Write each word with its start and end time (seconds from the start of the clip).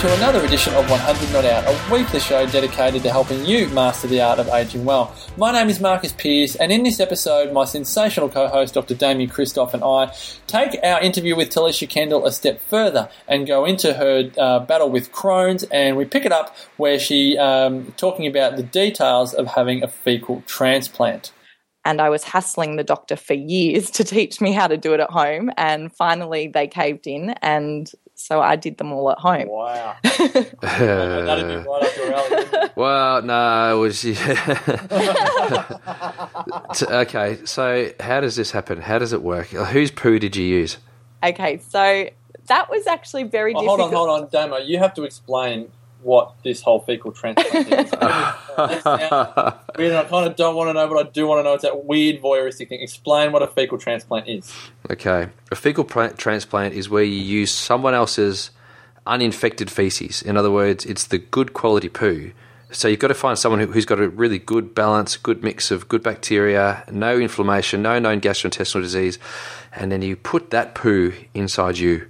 To 0.00 0.14
another 0.14 0.42
edition 0.42 0.72
of 0.76 0.88
100 0.88 1.30
Not 1.30 1.44
Out, 1.44 1.64
a 1.66 1.92
weekly 1.92 2.20
show 2.20 2.46
dedicated 2.46 3.02
to 3.02 3.10
helping 3.10 3.44
you 3.44 3.68
master 3.68 4.08
the 4.08 4.22
art 4.22 4.38
of 4.38 4.48
aging 4.48 4.86
well. 4.86 5.14
My 5.36 5.52
name 5.52 5.68
is 5.68 5.78
Marcus 5.78 6.10
Pearce, 6.12 6.56
and 6.56 6.72
in 6.72 6.84
this 6.84 7.00
episode, 7.00 7.52
my 7.52 7.66
sensational 7.66 8.30
co 8.30 8.48
host, 8.48 8.72
Dr. 8.72 8.94
Damian 8.94 9.28
Kristof, 9.28 9.74
and 9.74 9.84
I 9.84 10.10
take 10.46 10.82
our 10.82 11.02
interview 11.02 11.36
with 11.36 11.50
Talisha 11.50 11.86
Kendall 11.86 12.24
a 12.24 12.32
step 12.32 12.62
further 12.62 13.10
and 13.28 13.46
go 13.46 13.66
into 13.66 13.92
her 13.92 14.30
uh, 14.38 14.60
battle 14.60 14.88
with 14.88 15.12
Crohn's, 15.12 15.64
and 15.64 15.98
we 15.98 16.06
pick 16.06 16.24
it 16.24 16.32
up 16.32 16.56
where 16.78 16.98
she 16.98 17.36
um, 17.36 17.92
talking 17.98 18.26
about 18.26 18.56
the 18.56 18.62
details 18.62 19.34
of 19.34 19.48
having 19.48 19.82
a 19.82 19.88
fecal 19.88 20.42
transplant. 20.46 21.30
and 21.84 22.00
I 22.00 22.08
was 22.08 22.24
hassling 22.24 22.76
the 22.76 22.84
doctor 22.84 23.16
for 23.16 23.34
years 23.34 23.90
to 23.96 24.04
teach 24.04 24.40
me 24.40 24.52
how 24.52 24.66
to 24.66 24.78
do 24.78 24.94
it 24.94 25.00
at 25.00 25.10
home. 25.10 25.50
And 25.58 25.94
finally, 25.94 26.48
they 26.48 26.68
caved 26.68 27.06
in, 27.06 27.34
and 27.42 27.92
so 28.20 28.40
I 28.40 28.56
did 28.56 28.76
them 28.78 28.92
all 28.92 29.10
at 29.10 29.18
home. 29.18 29.48
Wow. 29.48 29.96
That'd 30.02 30.58
be 30.58 30.68
right 30.68 31.66
up 31.82 31.96
your 31.96 32.12
alley. 32.14 32.70
Well, 32.76 33.22
no, 33.22 33.76
it 33.76 33.80
was. 33.80 34.00
T- 36.74 36.86
okay, 36.86 37.38
so 37.44 37.90
how 38.00 38.20
does 38.20 38.36
this 38.36 38.50
happen? 38.50 38.80
How 38.80 38.98
does 38.98 39.12
it 39.12 39.22
work? 39.22 39.48
Whose 39.48 39.90
poo 39.90 40.18
did 40.18 40.36
you 40.36 40.44
use? 40.44 40.78
Okay, 41.22 41.58
so 41.68 42.08
that 42.46 42.70
was 42.70 42.86
actually 42.86 43.24
very 43.24 43.54
Oh, 43.54 43.64
hold 43.66 43.78
difficult. 43.80 44.08
on, 44.08 44.20
hold 44.20 44.22
on, 44.22 44.28
Damo. 44.30 44.56
You 44.58 44.78
have 44.78 44.94
to 44.94 45.02
explain 45.04 45.70
what 46.02 46.32
this 46.42 46.62
whole 46.62 46.80
fecal 46.80 47.12
transplant 47.12 47.68
is. 47.72 47.92
Now- 48.00 49.60
weird, 49.76 49.94
I 49.94 50.04
kind 50.04 50.26
of 50.26 50.36
don't 50.36 50.54
want 50.54 50.68
to 50.68 50.74
know, 50.74 50.88
but 50.88 51.06
I 51.06 51.10
do 51.10 51.26
want 51.26 51.40
to 51.40 51.42
know. 51.44 51.54
It's 51.54 51.62
that 51.62 51.84
weird 51.84 52.20
voyeuristic 52.20 52.68
thing. 52.68 52.80
Explain 52.80 53.32
what 53.32 53.42
a 53.42 53.46
fecal 53.46 53.78
transplant 53.78 54.28
is. 54.28 54.52
Okay, 54.90 55.28
a 55.50 55.54
fecal 55.56 55.84
pla- 55.84 56.08
transplant 56.08 56.74
is 56.74 56.88
where 56.90 57.04
you 57.04 57.18
use 57.20 57.50
someone 57.52 57.94
else's 57.94 58.50
uninfected 59.06 59.70
feces. 59.70 60.22
In 60.22 60.36
other 60.36 60.50
words, 60.50 60.84
it's 60.84 61.06
the 61.06 61.18
good 61.18 61.52
quality 61.52 61.88
poo. 61.88 62.32
So 62.72 62.86
you've 62.86 63.00
got 63.00 63.08
to 63.08 63.14
find 63.14 63.36
someone 63.38 63.60
who's 63.60 63.84
got 63.84 63.98
a 63.98 64.08
really 64.08 64.38
good 64.38 64.74
balance, 64.74 65.16
good 65.16 65.42
mix 65.42 65.70
of 65.72 65.88
good 65.88 66.02
bacteria, 66.04 66.84
no 66.90 67.18
inflammation, 67.18 67.82
no 67.82 67.98
known 67.98 68.20
gastrointestinal 68.20 68.82
disease, 68.82 69.18
and 69.72 69.90
then 69.90 70.02
you 70.02 70.14
put 70.14 70.50
that 70.50 70.74
poo 70.74 71.12
inside 71.34 71.78
you. 71.78 72.06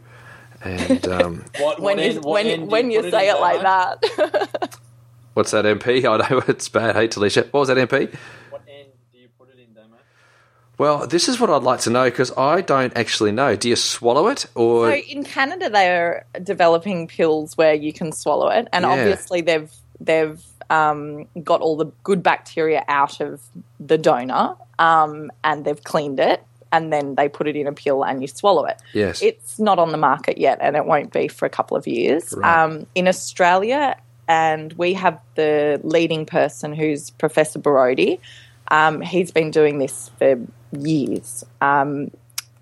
And 0.62 1.08
um, 1.08 1.44
What, 1.58 1.80
when 1.80 1.96
what 1.96 2.04
you 2.04 2.10
end- 2.12 2.24
what 2.24 2.32
when, 2.32 2.46
end 2.46 2.70
when 2.70 2.90
you 2.90 3.10
say 3.10 3.28
it 3.30 3.40
like 3.40 3.62
Damo? 3.62 3.98
that, 4.02 4.78
what's 5.34 5.50
that 5.52 5.64
MP? 5.64 6.04
I 6.04 6.28
know 6.28 6.42
it's 6.48 6.68
bad. 6.68 6.96
Hey, 6.96 7.08
Talisha, 7.08 7.44
what 7.52 7.60
was 7.60 7.68
that 7.68 7.76
MP? 7.76 8.14
What 8.50 8.62
end 8.68 8.88
do 9.12 9.18
you 9.18 9.28
put 9.38 9.48
it 9.50 9.58
in, 9.58 9.72
Damo? 9.74 9.96
Well, 10.78 11.06
this 11.06 11.28
is 11.28 11.40
what 11.40 11.48
I'd 11.50 11.62
like 11.62 11.80
to 11.80 11.90
know 11.90 12.04
because 12.04 12.36
I 12.36 12.60
don't 12.60 12.94
actually 12.96 13.32
know. 13.32 13.56
Do 13.56 13.68
you 13.68 13.76
swallow 13.76 14.28
it 14.28 14.46
or? 14.54 14.90
so 14.90 14.96
in 14.96 15.24
Canada 15.24 15.70
they're 15.70 16.26
developing 16.42 17.06
pills 17.08 17.56
where 17.56 17.74
you 17.74 17.92
can 17.92 18.12
swallow 18.12 18.48
it, 18.48 18.68
and 18.72 18.84
Yeah. 18.84 18.90
obviously 18.92 19.40
they've 19.40 19.70
they've 19.98 20.42
um, 20.68 21.26
got 21.42 21.60
all 21.62 21.76
the 21.76 21.86
good 22.04 22.22
bacteria 22.22 22.84
out 22.86 23.20
of 23.20 23.40
the 23.80 23.98
donor, 23.98 24.54
um, 24.78 25.30
and 25.42 25.64
they've 25.64 25.82
cleaned 25.82 26.20
it, 26.20 26.42
and 26.72 26.92
then 26.92 27.14
they 27.14 27.28
put 27.28 27.48
it 27.48 27.56
in 27.56 27.66
a 27.66 27.72
pill 27.72 28.04
and 28.04 28.22
you 28.22 28.28
swallow 28.28 28.64
it. 28.64 28.80
yes. 28.92 29.22
It's 29.22 29.58
not 29.58 29.78
on 29.78 29.92
the 29.92 29.98
market 29.98 30.38
yet, 30.38 30.58
and 30.60 30.76
it 30.76 30.86
won't 30.86 31.12
be 31.12 31.28
for 31.28 31.46
a 31.46 31.50
couple 31.50 31.76
of 31.76 31.86
years. 31.86 32.34
Right. 32.36 32.62
Um, 32.62 32.86
in 32.94 33.08
Australia, 33.08 33.96
and 34.28 34.72
we 34.74 34.94
have 34.94 35.20
the 35.34 35.80
leading 35.82 36.24
person 36.24 36.72
who's 36.72 37.10
Professor 37.10 37.58
Borody. 37.58 38.20
Um, 38.70 39.00
he's 39.00 39.32
been 39.32 39.50
doing 39.50 39.78
this 39.78 40.10
for 40.18 40.38
years. 40.70 41.44
Um, 41.60 42.12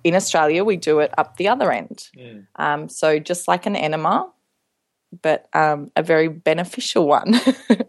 in 0.04 0.14
Australia, 0.14 0.64
we 0.64 0.76
do 0.76 1.00
it 1.00 1.12
up 1.18 1.36
the 1.36 1.48
other 1.48 1.70
end. 1.70 2.08
Um, 2.56 2.88
so 2.88 3.18
just 3.18 3.48
like 3.48 3.66
an 3.66 3.76
enema, 3.76 4.30
but 5.20 5.48
um, 5.52 5.90
a 5.94 6.02
very 6.02 6.28
beneficial 6.28 7.06
one. 7.06 7.34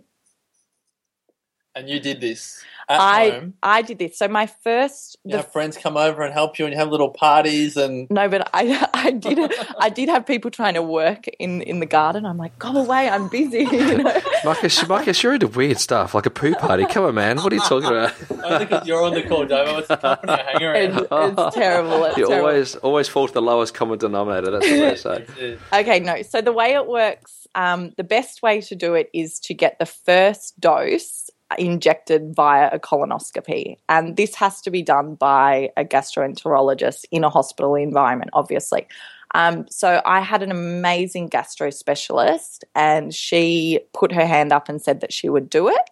And 1.80 1.90
you 1.90 2.00
did 2.02 2.20
this 2.20 2.62
at 2.90 3.00
I 3.00 3.30
home. 3.30 3.54
I 3.64 3.82
did 3.84 4.00
this. 4.00 4.18
So 4.18 4.28
my 4.28 4.48
first, 4.48 5.16
You 5.24 5.32
the 5.34 5.38
have 5.38 5.52
friends 5.52 5.78
come 5.78 5.96
over 5.96 6.24
and 6.24 6.34
help 6.34 6.60
you, 6.60 6.66
and 6.66 6.74
you 6.74 6.80
have 6.80 6.90
little 6.90 7.10
parties, 7.12 7.78
and 7.78 8.10
No, 8.10 8.28
but 8.28 8.50
I 8.54 8.86
I 8.94 9.12
did 9.12 9.40
I 9.80 9.90
did 9.90 10.10
have 10.10 10.26
people 10.26 10.52
trying 10.52 10.74
to 10.74 10.82
work 10.82 11.28
in 11.40 11.62
in 11.62 11.80
the 11.80 11.86
garden. 11.86 12.26
I'm 12.26 12.38
like, 12.38 12.58
go 12.60 12.76
away, 12.76 13.08
I'm 13.10 13.30
busy. 13.30 13.60
You 13.72 14.00
know? 14.04 14.22
Marcus, 14.44 14.86
Marcus, 14.88 15.22
you're 15.24 15.34
into 15.36 15.48
weird 15.48 15.78
stuff 15.80 16.14
like 16.14 16.26
a 16.26 16.30
poo 16.30 16.54
party. 16.56 16.86
Come 16.86 17.06
on, 17.06 17.16
man. 17.16 17.38
What 17.38 17.54
are 17.54 17.56
you 17.56 17.62
talking 17.62 17.88
about? 17.90 18.14
only 18.44 18.66
because 18.66 18.86
you're 18.88 19.04
on 19.04 19.14
the 19.14 19.24
call, 19.24 19.46
Damo. 19.46 19.78
It's 19.78 19.88
the 19.88 19.98
company 19.98 20.34
I 20.34 20.44
hang 20.44 20.62
It's, 20.62 21.12
around. 21.12 21.40
it's 21.40 21.56
terrible. 21.56 22.04
It's 22.06 22.18
You 22.18 22.28
terrible. 22.28 22.48
always 22.50 22.76
always 22.78 23.08
fall 23.08 23.28
to 23.28 23.34
the 23.34 23.42
lowest 23.42 23.74
common 23.74 24.00
denominator. 24.00 24.52
That's 24.52 24.70
what 24.70 24.84
I 24.84 24.96
say. 24.96 25.26
It. 25.38 25.60
Okay, 25.72 26.00
no. 26.02 26.22
So 26.24 26.42
the 26.42 26.52
way 26.52 26.74
it 26.74 26.88
works, 26.88 27.48
um, 27.56 27.92
the 27.98 28.04
best 28.04 28.42
way 28.42 28.62
to 28.62 28.76
do 28.76 28.96
it 28.96 29.10
is 29.14 29.40
to 29.42 29.54
get 29.54 29.78
the 29.80 29.86
first 29.86 30.60
dose 30.60 31.29
injected 31.58 32.36
via 32.36 32.70
a 32.72 32.80
colonoscopy, 32.80 33.78
and 33.88 34.16
this 34.18 34.36
has 34.36 34.62
to 34.62 34.72
be 34.72 34.82
done 34.82 35.16
by 35.16 35.72
a 35.78 35.84
gastroenterologist 35.84 37.06
in 37.12 37.24
a 37.24 37.30
hospital 37.30 37.76
environment, 37.76 38.32
obviously. 38.34 38.88
Um, 39.36 39.66
so 39.70 40.02
I 40.06 40.22
had 40.22 40.42
an 40.42 40.52
amazing 40.52 41.28
gastro 41.28 41.70
specialist, 41.70 42.66
and 42.76 43.14
she 43.14 43.80
put 43.94 44.12
her 44.12 44.26
hand 44.26 44.52
up 44.52 44.70
and 44.70 44.82
said 44.82 45.02
that 45.02 45.14
she 45.14 45.30
would 45.30 45.50
do 45.50 45.70
it. 45.70 45.90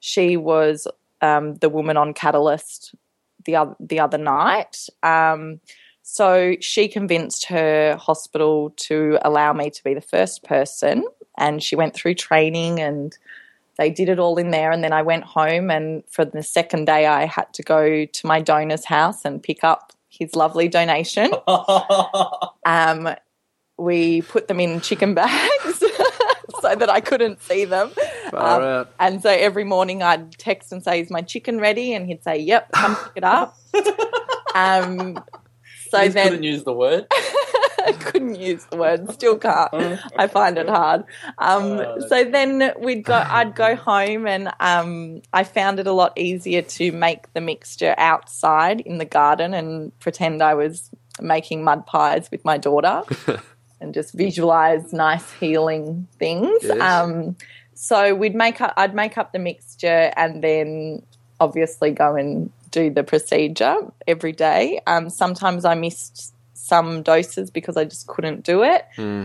She 0.00 0.36
was 0.36 0.86
um, 1.20 1.54
the 1.56 1.68
woman 1.68 1.96
on 1.96 2.14
Catalyst 2.14 2.94
the 3.44 3.56
other 3.56 3.76
the 3.80 4.00
other 4.00 4.18
night. 4.18 4.86
Um, 5.02 5.60
so 6.02 6.54
she 6.60 6.86
convinced 6.86 7.46
her 7.46 7.96
hospital 7.96 8.72
to 8.76 9.18
allow 9.22 9.52
me 9.52 9.70
to 9.70 9.84
be 9.84 9.94
the 9.94 10.00
first 10.00 10.44
person, 10.44 11.04
and 11.38 11.62
she 11.62 11.74
went 11.74 11.94
through 11.94 12.14
training 12.14 12.80
and 12.80 13.16
they 13.78 13.90
did 13.90 14.08
it 14.08 14.18
all 14.18 14.38
in 14.38 14.50
there. 14.50 14.70
And 14.70 14.82
then 14.82 14.92
I 14.92 15.02
went 15.02 15.24
home, 15.24 15.70
and 15.70 16.02
for 16.10 16.24
the 16.24 16.42
second 16.42 16.86
day, 16.86 17.06
I 17.06 17.26
had 17.26 17.52
to 17.54 17.62
go 17.62 18.04
to 18.04 18.26
my 18.26 18.40
donor's 18.40 18.84
house 18.84 19.24
and 19.24 19.42
pick 19.42 19.64
up 19.64 19.92
his 20.08 20.34
lovely 20.34 20.68
donation. 20.68 21.30
Um, 22.64 23.14
we 23.78 24.22
put 24.22 24.48
them 24.48 24.58
in 24.58 24.80
chicken 24.80 25.14
bags 25.22 25.78
so 26.60 26.74
that 26.74 26.90
I 26.90 27.00
couldn't 27.00 27.40
see 27.42 27.64
them. 27.64 27.92
Um, 28.32 28.86
and 28.98 29.22
so 29.22 29.30
every 29.30 29.62
morning 29.62 30.02
I'd 30.02 30.32
text 30.32 30.72
and 30.72 30.82
say, 30.82 31.00
"Is 31.00 31.10
my 31.10 31.22
chicken 31.22 31.60
ready?" 31.60 31.94
And 31.94 32.06
he'd 32.06 32.24
say, 32.24 32.38
"Yep, 32.38 32.72
come 32.72 32.96
pick 32.96 33.12
it 33.16 33.24
up." 33.24 33.56
um, 34.54 35.22
so 35.90 36.02
You 36.02 36.10
then 36.10 36.28
couldn't 36.30 36.42
use 36.42 36.64
the 36.64 36.72
word. 36.72 37.06
I 37.86 37.92
couldn't 37.98 38.34
use 38.34 38.64
the 38.66 38.76
word, 38.76 39.10
still 39.12 39.38
can't. 39.38 40.00
I 40.16 40.26
find 40.26 40.58
it 40.58 40.68
hard. 40.68 41.04
Um, 41.38 41.64
Oh, 41.78 41.98
so 42.08 42.24
then 42.24 42.72
we'd 42.80 43.04
go. 43.04 43.14
I'd 43.14 43.54
go 43.54 43.76
home, 43.76 44.26
and 44.26 44.50
um, 44.60 45.22
I 45.32 45.44
found 45.44 45.78
it 45.78 45.86
a 45.86 45.92
lot 45.92 46.12
easier 46.18 46.62
to 46.62 46.92
make 46.92 47.32
the 47.32 47.40
mixture 47.40 47.94
outside 47.98 48.80
in 48.80 48.98
the 48.98 49.04
garden 49.04 49.54
and 49.54 49.96
pretend 50.00 50.42
I 50.42 50.54
was 50.54 50.90
making 51.20 51.64
mud 51.64 51.86
pies 51.86 52.30
with 52.30 52.44
my 52.44 52.58
daughter, 52.58 53.02
and 53.80 53.94
just 53.94 54.12
visualize 54.14 54.92
nice 54.92 55.32
healing 55.34 56.08
things. 56.18 56.60
Yes. 56.62 56.80
Um, 56.80 57.36
so 57.74 58.14
we'd 58.14 58.34
make 58.34 58.60
up. 58.60 58.74
I'd 58.76 58.94
make 58.94 59.16
up 59.18 59.32
the 59.32 59.38
mixture, 59.38 60.12
and 60.16 60.42
then 60.42 61.02
obviously 61.40 61.90
go 61.90 62.14
and 62.16 62.50
do 62.70 62.90
the 62.90 63.04
procedure 63.04 63.76
every 64.06 64.32
day. 64.32 64.80
Um, 64.86 65.08
sometimes 65.10 65.64
I 65.64 65.74
missed 65.74 66.34
some 66.66 67.02
doses 67.02 67.50
because 67.50 67.76
I 67.76 67.84
just 67.84 68.06
couldn't 68.06 68.44
do 68.44 68.62
it. 68.62 68.84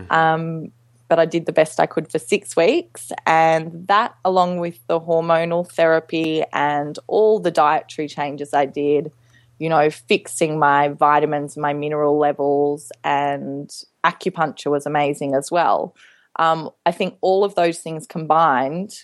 Um, 0.09 0.71
but 1.07 1.19
I 1.19 1.25
did 1.25 1.45
the 1.45 1.51
best 1.51 1.79
I 1.79 1.87
could 1.87 2.09
for 2.09 2.19
six 2.19 2.55
weeks. 2.55 3.11
And 3.25 3.85
that, 3.87 4.15
along 4.23 4.59
with 4.59 4.79
the 4.87 4.97
hormonal 4.97 5.69
therapy 5.69 6.41
and 6.53 6.97
all 7.07 7.39
the 7.39 7.51
dietary 7.51 8.07
changes 8.07 8.53
I 8.53 8.65
did, 8.65 9.11
you 9.59 9.67
know, 9.67 9.89
fixing 9.89 10.57
my 10.57 10.87
vitamins, 10.87 11.57
my 11.57 11.73
mineral 11.73 12.17
levels, 12.17 12.93
and 13.03 13.69
acupuncture 14.05 14.71
was 14.71 14.85
amazing 14.85 15.35
as 15.35 15.51
well. 15.51 15.93
Um, 16.37 16.69
I 16.85 16.93
think 16.93 17.17
all 17.19 17.43
of 17.43 17.55
those 17.55 17.79
things 17.79 18.07
combined 18.07 19.03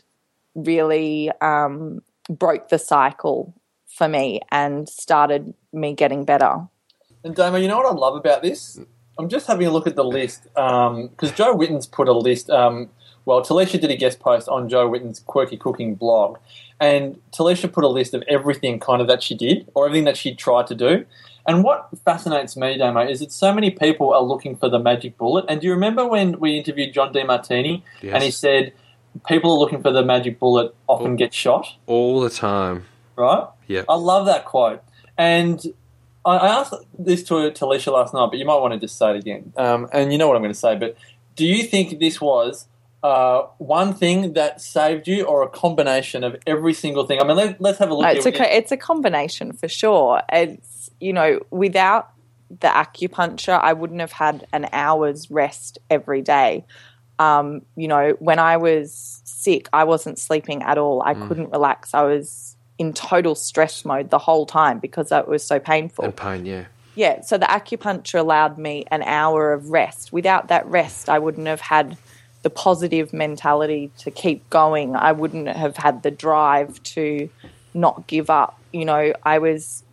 really 0.56 1.30
um, 1.42 2.02
broke 2.30 2.70
the 2.70 2.80
cycle 2.80 3.54
for 3.86 4.08
me 4.08 4.40
and 4.50 4.88
started 4.88 5.54
me 5.74 5.94
getting 5.94 6.24
better. 6.24 6.68
And 7.28 7.36
Damo, 7.36 7.58
you 7.58 7.68
know 7.68 7.78
what 7.78 7.86
I 7.86 7.92
love 7.94 8.16
about 8.16 8.42
this? 8.42 8.80
I'm 9.20 9.28
just 9.28 9.48
having 9.48 9.68
a 9.68 9.72
look 9.72 9.86
at 9.86 9.96
the 9.98 10.04
list 10.04 10.44
because 10.54 11.32
Jo 11.36 11.54
Whitton's 11.54 11.86
put 11.86 12.08
a 12.08 12.14
list. 12.14 12.50
Um, 12.50 12.90
Well, 13.26 13.42
Talisha 13.42 13.82
did 13.82 13.92
a 13.92 13.98
guest 13.98 14.22
post 14.22 14.48
on 14.48 14.70
Jo 14.70 14.88
Whitton's 14.88 15.20
Quirky 15.20 15.58
Cooking 15.58 15.96
blog, 15.96 16.38
and 16.80 17.20
Talisha 17.34 17.70
put 17.70 17.84
a 17.84 17.90
list 17.90 18.14
of 18.14 18.24
everything 18.30 18.80
kind 18.80 19.02
of 19.02 19.08
that 19.10 19.22
she 19.22 19.36
did, 19.36 19.68
or 19.76 19.86
everything 19.86 20.06
that 20.06 20.16
she 20.16 20.34
tried 20.34 20.68
to 20.68 20.76
do. 20.76 21.06
And 21.46 21.62
what 21.66 21.90
fascinates 22.06 22.56
me, 22.56 22.78
Damo, 22.78 23.02
is 23.06 23.20
that 23.20 23.34
so 23.34 23.54
many 23.54 23.70
people 23.72 24.14
are 24.14 24.22
looking 24.22 24.56
for 24.56 24.70
the 24.70 24.80
magic 24.80 25.18
bullet. 25.18 25.44
And 25.50 25.60
do 25.60 25.68
you 25.68 25.74
remember 25.74 26.08
when 26.08 26.40
we 26.40 26.58
interviewed 26.58 26.94
John 26.94 27.12
Demartini 27.14 27.84
Yes. 28.02 28.14
and 28.14 28.24
he 28.24 28.32
said 28.32 28.72
people 29.28 29.52
are 29.52 29.58
looking 29.60 29.82
for 29.82 29.92
the 29.92 30.04
magic 30.04 30.40
bullet 30.40 30.74
often 30.88 31.18
get 31.18 31.34
shot, 31.34 31.68
All 31.86 32.22
the 32.22 32.30
time. 32.30 32.86
right? 33.18 33.46
Yeah. 33.68 33.84
I 33.90 33.96
love 33.96 34.26
that 34.28 34.46
quote. 34.46 34.82
And 35.18 35.74
I 36.28 36.38
I 36.38 36.60
asked 36.60 36.74
this 37.00 37.24
to 37.24 37.34
Talisha 37.52 37.92
last 37.92 38.14
night, 38.14 38.28
but 38.30 38.38
you 38.38 38.46
might 38.46 38.58
want 38.58 38.74
to 38.74 38.80
just 38.80 38.98
say 38.98 39.12
it 39.12 39.16
again. 39.16 39.54
Um, 39.58 39.88
and 39.92 40.12
you 40.12 40.18
know 40.18 40.28
what 40.28 40.36
I'm 40.36 40.44
going 40.44 40.54
to 40.54 40.60
say. 40.60 40.76
But 40.76 40.98
do 41.36 41.46
you 41.46 41.64
think 41.64 42.00
this 42.00 42.20
was 42.20 42.68
uh, 43.02 43.44
one 43.58 43.94
thing 43.94 44.34
that 44.34 44.60
saved 44.62 45.08
you, 45.08 45.24
or 45.24 45.44
a 45.44 45.50
combination 45.50 46.24
of 46.24 46.36
every 46.46 46.74
single 46.74 47.06
thing? 47.06 47.22
I 47.22 47.24
mean, 47.24 47.38
let, 47.38 47.62
let's 47.62 47.80
have 47.80 47.90
a 47.90 47.94
look. 47.94 48.04
No, 48.04 48.10
at 48.10 48.18
it's 48.18 48.26
a 48.26 48.32
co- 48.32 48.44
it's 48.44 48.72
a 48.72 48.78
combination 48.78 49.54
for 49.54 49.68
sure. 49.68 50.22
It's 50.32 50.92
you 51.00 51.14
know 51.14 51.40
without 51.50 52.12
the 52.50 52.68
acupuncture, 52.68 53.60
I 53.60 53.74
wouldn't 53.74 54.00
have 54.00 54.12
had 54.12 54.48
an 54.54 54.68
hour's 54.74 55.32
rest 55.32 55.80
every 55.90 56.22
day. 56.22 56.66
Um, 57.20 57.64
you 57.76 57.88
know, 57.88 58.16
when 58.20 58.38
I 58.38 58.58
was 58.58 59.22
sick, 59.26 59.70
I 59.74 59.86
wasn't 59.86 60.20
sleeping 60.20 60.62
at 60.62 60.78
all. 60.78 61.02
I 61.02 61.14
couldn't 61.16 61.50
relax. 61.50 61.94
I 61.94 62.04
was 62.04 62.57
in 62.78 62.94
total 62.94 63.36
stress 63.36 63.84
mode 63.84 64.10
the 64.10 64.20
whole 64.20 64.46
time 64.46 64.80
because 64.80 65.10
that 65.10 65.28
was 65.28 65.44
so 65.44 65.60
painful. 65.60 66.06
And 66.06 66.16
pain, 66.16 66.46
yeah. 66.46 66.66
Yeah, 66.96 67.22
so 67.22 67.38
the 67.38 67.46
acupuncture 67.46 68.20
allowed 68.20 68.58
me 68.58 68.86
an 68.90 69.04
hour 69.04 69.54
of 69.54 69.70
rest. 69.70 70.12
Without 70.12 70.48
that 70.48 70.66
rest, 70.66 71.10
I 71.10 71.20
wouldn't 71.20 71.46
have 71.46 71.62
had 71.62 71.96
the 72.42 72.50
positive 72.50 73.14
mentality 73.14 73.92
to 74.00 74.10
keep 74.10 74.50
going. 74.50 74.96
I 74.96 75.12
wouldn't 75.12 75.48
have 75.48 75.78
had 75.78 76.02
the 76.02 76.12
drive 76.12 76.82
to 76.84 77.30
not 77.74 78.08
give 78.08 78.30
up. 78.30 78.60
You 78.74 78.86
know, 78.86 79.14
I 79.24 79.38
was 79.40 79.84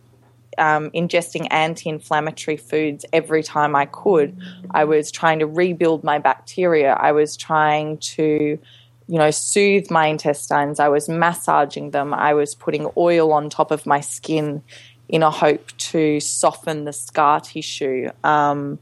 um, 0.57 0.89
ingesting 0.91 1.47
anti 1.51 1.89
inflammatory 1.89 2.57
foods 2.57 3.05
every 3.13 3.43
time 3.43 3.75
I 3.75 3.85
could. 3.85 4.37
I 4.71 4.85
was 4.85 5.11
trying 5.11 5.39
to 5.39 5.47
rebuild 5.47 6.03
my 6.03 6.19
bacteria. 6.19 6.93
I 6.93 7.11
was 7.11 7.37
trying 7.37 7.97
to, 7.97 8.57
you 9.07 9.19
know, 9.19 9.31
soothe 9.31 9.91
my 9.91 10.07
intestines. 10.07 10.79
I 10.79 10.89
was 10.89 11.07
massaging 11.07 11.91
them. 11.91 12.13
I 12.13 12.33
was 12.33 12.55
putting 12.55 12.89
oil 12.97 13.31
on 13.33 13.49
top 13.49 13.71
of 13.71 13.85
my 13.85 13.99
skin 13.99 14.63
in 15.07 15.21
a 15.21 15.29
hope 15.29 15.75
to 15.77 16.19
soften 16.19 16.85
the 16.85 16.93
scar 16.93 17.39
tissue. 17.39 18.09
Um, 18.23 18.79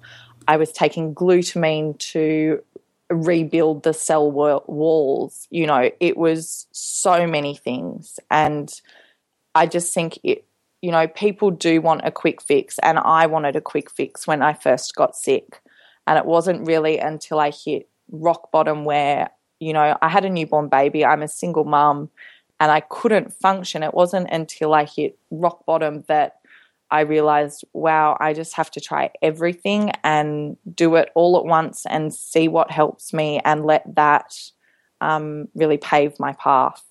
I 0.47 0.57
was 0.57 0.71
taking 0.71 1.13
glutamine 1.13 1.97
to 2.11 2.63
rebuild 3.09 3.83
the 3.83 3.93
cell 3.93 4.31
walls. 4.31 5.47
You 5.49 5.67
know, 5.67 5.89
it 5.99 6.17
was 6.17 6.67
so 6.71 7.27
many 7.27 7.55
things. 7.55 8.19
And 8.31 8.71
I 9.55 9.65
just 9.67 9.93
think 9.93 10.19
it, 10.23 10.45
you 10.81 10.91
know, 10.91 11.07
people 11.07 11.51
do 11.51 11.81
want 11.81 12.01
a 12.03 12.11
quick 12.11 12.41
fix. 12.41 12.79
And 12.79 12.97
I 12.99 13.25
wanted 13.25 13.55
a 13.55 13.61
quick 13.61 13.91
fix 13.91 14.25
when 14.25 14.41
I 14.41 14.53
first 14.53 14.95
got 14.95 15.15
sick. 15.15 15.61
And 16.07 16.17
it 16.17 16.25
wasn't 16.25 16.67
really 16.67 16.97
until 16.97 17.39
I 17.39 17.51
hit 17.51 17.89
rock 18.11 18.51
bottom 18.51 18.83
where, 18.85 19.29
you 19.63 19.73
know, 19.73 19.97
I 20.01 20.09
had 20.09 20.25
a 20.25 20.29
newborn 20.29 20.67
baby, 20.67 21.05
I'm 21.05 21.21
a 21.21 21.27
single 21.27 21.63
mum, 21.63 22.09
and 22.59 22.71
I 22.71 22.81
couldn't 22.81 23.33
function. 23.33 23.83
It 23.83 23.93
wasn't 23.93 24.29
until 24.29 24.73
I 24.73 24.85
hit 24.85 25.17
rock 25.31 25.65
bottom 25.65 26.03
that 26.07 26.37
I 26.91 27.01
realized, 27.01 27.65
wow, 27.73 28.17
I 28.19 28.33
just 28.33 28.53
have 28.53 28.69
to 28.71 28.79
try 28.79 29.09
everything 29.21 29.91
and 30.03 30.57
do 30.75 30.95
it 30.95 31.09
all 31.15 31.37
at 31.37 31.45
once 31.45 31.85
and 31.87 32.13
see 32.13 32.47
what 32.47 32.69
helps 32.69 33.13
me 33.13 33.39
and 33.43 33.65
let 33.65 33.83
that 33.95 34.37
um, 35.01 35.47
really 35.55 35.77
pave 35.77 36.19
my 36.19 36.33
path. 36.33 36.83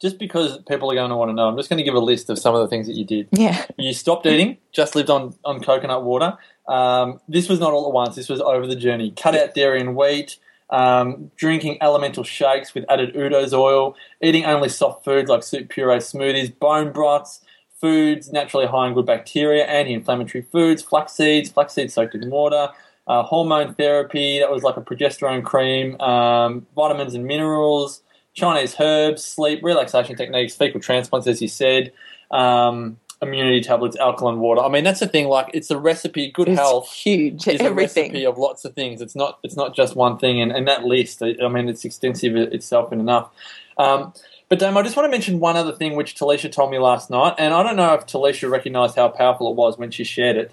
Just 0.00 0.18
because 0.18 0.58
people 0.68 0.90
are 0.90 0.94
going 0.94 1.10
to 1.10 1.16
want 1.16 1.30
to 1.30 1.34
know, 1.34 1.48
I'm 1.48 1.56
just 1.56 1.68
going 1.68 1.78
to 1.78 1.84
give 1.84 1.94
a 1.94 1.98
list 1.98 2.30
of 2.30 2.38
some 2.38 2.54
of 2.54 2.60
the 2.60 2.68
things 2.68 2.86
that 2.86 2.94
you 2.94 3.04
did. 3.04 3.28
Yeah. 3.32 3.64
You 3.76 3.92
stopped 3.92 4.26
eating, 4.26 4.58
just 4.72 4.94
lived 4.94 5.10
on, 5.10 5.34
on 5.44 5.60
coconut 5.60 6.04
water. 6.04 6.36
Um, 6.68 7.20
this 7.28 7.48
was 7.48 7.58
not 7.58 7.72
all 7.72 7.86
at 7.86 7.92
once, 7.92 8.14
this 8.14 8.28
was 8.28 8.40
over 8.40 8.66
the 8.66 8.76
journey. 8.76 9.12
Cut 9.16 9.34
out 9.34 9.54
dairy 9.54 9.80
and 9.80 9.96
wheat, 9.96 10.38
um, 10.70 11.30
drinking 11.36 11.78
elemental 11.80 12.24
shakes 12.24 12.74
with 12.74 12.84
added 12.88 13.14
udo's 13.14 13.54
oil, 13.54 13.94
eating 14.22 14.44
only 14.44 14.68
soft 14.68 15.04
foods 15.04 15.28
like 15.28 15.42
soup, 15.42 15.68
puree, 15.68 15.98
smoothies, 15.98 16.56
bone 16.58 16.92
broths, 16.92 17.40
foods 17.80 18.32
naturally 18.32 18.66
high 18.66 18.88
in 18.88 18.94
good 18.94 19.06
bacteria, 19.06 19.66
anti 19.66 19.92
inflammatory 19.92 20.42
foods, 20.50 20.82
flax 20.82 21.12
seeds, 21.12 21.50
flax 21.50 21.74
seeds 21.74 21.94
soaked 21.94 22.14
in 22.14 22.30
water. 22.30 22.68
Uh, 23.06 23.22
hormone 23.22 23.74
therapy, 23.74 24.38
that 24.38 24.50
was 24.50 24.62
like 24.62 24.78
a 24.78 24.80
progesterone 24.80 25.44
cream, 25.44 26.00
um, 26.00 26.66
vitamins 26.74 27.14
and 27.14 27.26
minerals, 27.26 28.02
Chinese 28.32 28.74
herbs, 28.80 29.22
sleep, 29.22 29.60
relaxation 29.62 30.16
techniques, 30.16 30.54
fecal 30.54 30.80
transplants, 30.80 31.26
as 31.26 31.42
you 31.42 31.48
said, 31.48 31.92
um, 32.30 32.98
immunity 33.26 33.60
tablets, 33.60 33.96
alkaline 33.96 34.38
water. 34.38 34.60
I 34.62 34.68
mean, 34.68 34.84
that's 34.84 35.00
the 35.00 35.08
thing. 35.08 35.26
Like, 35.28 35.50
it's 35.52 35.70
a 35.70 35.78
recipe. 35.78 36.30
Good 36.30 36.48
It's 36.48 36.58
health 36.60 36.92
huge. 36.92 37.48
is 37.48 37.60
a 37.60 37.64
Everything. 37.64 38.04
recipe 38.04 38.24
of 38.26 38.38
lots 38.38 38.64
of 38.64 38.74
things. 38.74 39.00
It's 39.00 39.16
not. 39.16 39.38
It's 39.42 39.56
not 39.56 39.74
just 39.74 39.96
one 39.96 40.18
thing. 40.18 40.40
And, 40.40 40.52
and 40.52 40.68
that 40.68 40.84
list, 40.84 41.22
I 41.22 41.34
I 41.44 41.48
mean, 41.48 41.68
it's 41.68 41.84
extensive 41.84 42.36
itself 42.36 42.92
in 42.92 43.00
enough. 43.00 43.30
Um, 43.76 44.12
but 44.48 44.58
Dame, 44.60 44.76
I 44.76 44.82
just 44.82 44.96
want 44.96 45.06
to 45.06 45.10
mention 45.10 45.40
one 45.40 45.56
other 45.56 45.72
thing 45.72 45.96
which 45.96 46.14
Talisha 46.14 46.52
told 46.52 46.70
me 46.70 46.78
last 46.78 47.10
night, 47.10 47.34
and 47.38 47.52
I 47.54 47.62
don't 47.62 47.76
know 47.76 47.94
if 47.94 48.06
Talisha 48.06 48.48
recognised 48.50 48.94
how 48.94 49.08
powerful 49.08 49.50
it 49.50 49.56
was 49.56 49.76
when 49.78 49.90
she 49.90 50.04
shared 50.04 50.36
it. 50.36 50.52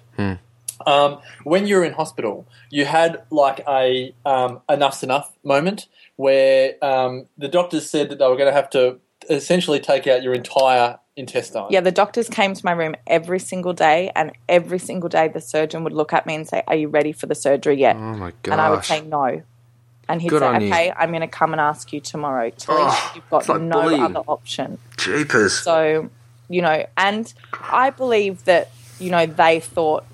Um, 0.84 1.18
when 1.44 1.66
you 1.68 1.76
were 1.76 1.84
in 1.84 1.92
hospital, 1.92 2.46
you 2.70 2.84
had 2.86 3.22
like 3.30 3.60
a 3.68 4.12
um, 4.26 4.60
enough's 4.68 5.02
enough 5.04 5.30
moment 5.44 5.86
where 6.16 6.74
um, 6.82 7.26
the 7.38 7.46
doctors 7.48 7.88
said 7.88 8.08
that 8.10 8.18
they 8.18 8.26
were 8.26 8.36
going 8.36 8.48
to 8.48 8.52
have 8.52 8.68
to 8.70 8.98
essentially 9.30 9.78
take 9.78 10.08
out 10.08 10.22
your 10.24 10.34
entire 10.34 10.98
intestine. 11.16 11.66
Yeah, 11.70 11.80
the 11.80 11.92
doctors 11.92 12.28
came 12.28 12.54
to 12.54 12.64
my 12.64 12.72
room 12.72 12.94
every 13.06 13.38
single 13.38 13.72
day, 13.72 14.10
and 14.16 14.32
every 14.48 14.78
single 14.78 15.08
day 15.08 15.28
the 15.28 15.40
surgeon 15.40 15.84
would 15.84 15.92
look 15.92 16.12
at 16.12 16.26
me 16.26 16.34
and 16.34 16.48
say, 16.48 16.62
Are 16.66 16.74
you 16.76 16.88
ready 16.88 17.12
for 17.12 17.26
the 17.26 17.34
surgery 17.34 17.76
yet? 17.78 17.96
Oh 17.96 18.00
my 18.16 18.32
gosh. 18.42 18.52
and 18.52 18.60
I 18.60 18.70
would 18.70 18.84
say 18.84 19.00
no. 19.02 19.42
And 20.08 20.20
he'd 20.20 20.28
Good 20.30 20.40
say, 20.40 20.46
on 20.46 20.60
you. 20.60 20.68
Okay, 20.68 20.92
I'm 20.96 21.10
going 21.10 21.20
to 21.20 21.28
come 21.28 21.52
and 21.52 21.60
ask 21.60 21.92
you 21.92 22.00
tomorrow. 22.00 22.50
Talisha, 22.50 22.66
Oh, 22.90 23.12
you've 23.14 23.30
got 23.30 23.48
like 23.48 23.60
no 23.62 23.82
bullying. 23.82 24.02
other 24.02 24.20
option. 24.26 24.78
Jeepers. 24.96 25.58
So, 25.60 26.10
you 26.48 26.60
know, 26.60 26.84
and 26.96 27.32
I 27.70 27.90
believe 27.90 28.44
that, 28.44 28.70
you 28.98 29.10
know, 29.10 29.26
they 29.26 29.60
thought 29.60 30.04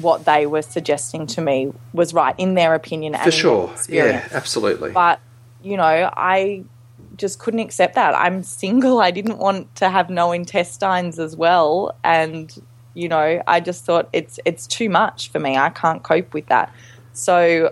what 0.00 0.24
they 0.24 0.46
were 0.46 0.62
suggesting 0.62 1.26
to 1.26 1.40
me 1.40 1.72
was 1.92 2.14
right 2.14 2.34
in 2.38 2.54
their 2.54 2.74
opinion 2.74 3.14
For 3.14 3.24
in 3.24 3.30
sure. 3.30 3.74
Yeah, 3.88 4.26
absolutely. 4.32 4.92
But, 4.92 5.20
you 5.62 5.76
know, 5.76 6.10
I 6.16 6.64
just 7.16 7.38
couldn't 7.38 7.60
accept 7.60 7.94
that. 7.94 8.14
I'm 8.14 8.42
single. 8.42 9.00
I 9.08 9.10
didn't 9.10 9.38
want 9.38 9.74
to 9.76 9.88
have 9.88 10.10
no 10.10 10.32
intestines 10.32 11.18
as 11.18 11.36
well. 11.36 11.96
And, 12.04 12.54
you 12.94 13.08
know, 13.08 13.42
I 13.46 13.60
just 13.60 13.84
thought 13.84 14.08
it's 14.12 14.38
it's 14.44 14.66
too 14.66 14.88
much 14.88 15.30
for 15.30 15.38
me. 15.38 15.56
I 15.56 15.70
can't 15.70 16.02
cope 16.02 16.34
with 16.34 16.46
that. 16.46 16.72
So, 17.12 17.70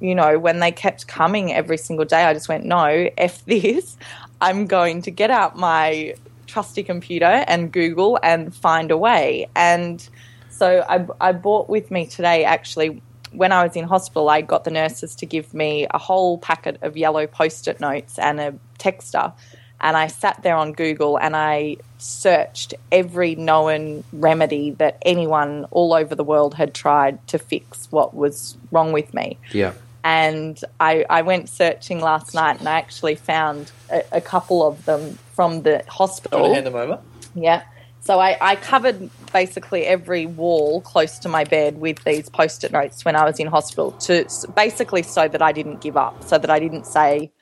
you 0.00 0.14
know, 0.14 0.38
when 0.38 0.60
they 0.60 0.72
kept 0.72 1.06
coming 1.06 1.52
every 1.52 1.78
single 1.78 2.04
day, 2.04 2.24
I 2.24 2.34
just 2.34 2.48
went, 2.48 2.64
no, 2.64 3.08
F 3.16 3.44
this. 3.46 3.96
I'm 4.40 4.66
going 4.66 5.02
to 5.02 5.10
get 5.10 5.30
out 5.30 5.56
my 5.56 6.14
trusty 6.46 6.82
computer 6.82 7.44
and 7.46 7.72
Google 7.72 8.18
and 8.22 8.54
find 8.54 8.90
a 8.90 8.96
way. 8.96 9.48
And 9.56 10.06
so 10.50 10.84
I, 10.88 11.06
I 11.20 11.32
bought 11.32 11.68
with 11.68 11.90
me 11.90 12.06
today, 12.06 12.44
actually, 12.44 13.02
when 13.36 13.52
I 13.52 13.62
was 13.64 13.76
in 13.76 13.84
hospital, 13.84 14.28
I 14.28 14.40
got 14.40 14.64
the 14.64 14.70
nurses 14.70 15.14
to 15.16 15.26
give 15.26 15.52
me 15.54 15.86
a 15.92 15.98
whole 15.98 16.38
packet 16.38 16.78
of 16.82 16.96
yellow 16.96 17.26
post 17.26 17.68
it 17.68 17.80
notes 17.80 18.18
and 18.18 18.40
a 18.40 18.54
texter. 18.78 19.32
And 19.80 19.96
I 19.96 20.06
sat 20.06 20.42
there 20.42 20.56
on 20.56 20.72
Google 20.72 21.18
and 21.18 21.36
I 21.36 21.76
searched 21.98 22.74
every 22.90 23.34
known 23.34 24.04
remedy 24.12 24.70
that 24.72 24.96
anyone 25.02 25.66
all 25.70 25.92
over 25.92 26.14
the 26.14 26.24
world 26.24 26.54
had 26.54 26.72
tried 26.74 27.26
to 27.28 27.38
fix 27.38 27.90
what 27.92 28.14
was 28.14 28.56
wrong 28.70 28.92
with 28.92 29.12
me 29.14 29.38
yeah. 29.52 29.72
and 30.04 30.62
I, 30.78 31.04
I 31.08 31.22
went 31.22 31.48
searching 31.48 32.00
last 32.00 32.34
night 32.34 32.58
and 32.58 32.68
I 32.68 32.78
actually 32.78 33.14
found 33.16 33.70
a, 33.90 34.02
a 34.12 34.20
couple 34.20 34.66
of 34.66 34.84
them 34.84 35.18
from 35.34 35.62
the 35.62 35.62
Do 35.62 35.68
you 35.68 35.74
want 35.76 35.88
hospital. 35.88 36.54
hand 36.54 36.66
them 36.66 36.74
over? 36.74 37.00
Yeah. 37.34 37.62
So 38.06 38.20
I, 38.20 38.36
I 38.40 38.54
covered 38.54 39.10
basically 39.32 39.84
every 39.84 40.26
wall 40.26 40.80
close 40.80 41.18
to 41.18 41.28
my 41.28 41.42
bed 41.42 41.80
with 41.80 42.04
these 42.04 42.28
post-it 42.28 42.70
notes 42.70 43.04
when 43.04 43.16
I 43.16 43.24
was 43.24 43.40
in 43.40 43.48
hospital 43.48 43.90
to 44.02 44.24
basically 44.54 45.02
so 45.02 45.26
that 45.26 45.42
I 45.42 45.50
didn't 45.50 45.80
give 45.80 45.96
up, 45.96 46.22
so 46.22 46.38
that 46.38 46.48
I 46.48 46.60
didn't 46.60 46.86
say, 46.86 47.32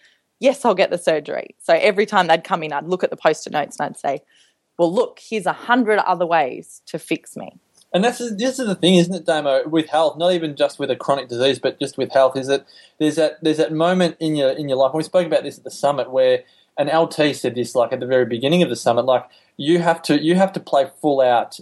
yes, 0.40 0.64
I'll 0.64 0.74
get 0.74 0.88
the 0.88 0.96
surgery. 0.96 1.54
So 1.60 1.74
every 1.74 2.06
time 2.06 2.28
they'd 2.28 2.44
come 2.44 2.62
in, 2.62 2.72
I'd 2.72 2.86
look 2.86 3.04
at 3.04 3.10
the 3.10 3.16
post-it 3.18 3.52
notes 3.52 3.78
and 3.78 3.90
I'd 3.90 3.98
say, 3.98 4.20
well, 4.78 4.90
look, 4.90 5.20
here's 5.20 5.44
a 5.44 5.52
hundred 5.52 5.98
other 5.98 6.24
ways 6.24 6.80
to 6.86 6.98
fix 6.98 7.36
me. 7.36 7.60
And 7.92 8.02
that's 8.02 8.18
this 8.18 8.58
is 8.58 8.66
the 8.66 8.74
thing, 8.74 8.94
isn't 8.94 9.14
it, 9.14 9.26
Damo? 9.26 9.68
With 9.68 9.90
health, 9.90 10.16
not 10.16 10.32
even 10.32 10.56
just 10.56 10.78
with 10.78 10.90
a 10.90 10.96
chronic 10.96 11.28
disease, 11.28 11.58
but 11.58 11.78
just 11.78 11.98
with 11.98 12.10
health, 12.10 12.38
is 12.38 12.46
that 12.46 12.66
there's 12.98 13.16
that 13.16 13.36
there's 13.42 13.58
that 13.58 13.72
moment 13.72 14.16
in 14.18 14.34
your 14.34 14.50
in 14.50 14.68
your 14.68 14.78
life. 14.78 14.92
And 14.92 14.96
we 14.96 15.04
spoke 15.04 15.26
about 15.26 15.44
this 15.44 15.58
at 15.58 15.64
the 15.64 15.70
summit 15.70 16.10
where 16.10 16.42
an 16.76 16.88
LT 16.88 17.34
said 17.34 17.54
this, 17.54 17.74
like 17.74 17.92
at 17.92 18.00
the 18.00 18.06
very 18.06 18.24
beginning 18.24 18.62
of 18.62 18.68
the 18.68 18.76
summit, 18.76 19.04
like 19.04 19.24
you 19.56 19.78
have 19.80 20.02
to 20.02 20.20
you 20.20 20.34
have 20.34 20.52
to 20.52 20.60
play 20.60 20.90
full 21.00 21.20
out, 21.20 21.60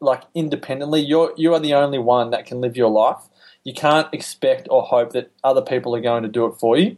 like 0.00 0.22
independently. 0.34 1.00
You're 1.00 1.32
you 1.36 1.52
are 1.54 1.60
the 1.60 1.74
only 1.74 1.98
one 1.98 2.30
that 2.30 2.46
can 2.46 2.60
live 2.60 2.76
your 2.76 2.90
life. 2.90 3.22
You 3.64 3.74
can't 3.74 4.12
expect 4.12 4.68
or 4.70 4.82
hope 4.82 5.12
that 5.12 5.30
other 5.44 5.62
people 5.62 5.94
are 5.94 6.00
going 6.00 6.22
to 6.22 6.28
do 6.28 6.46
it 6.46 6.54
for 6.58 6.76
you. 6.76 6.96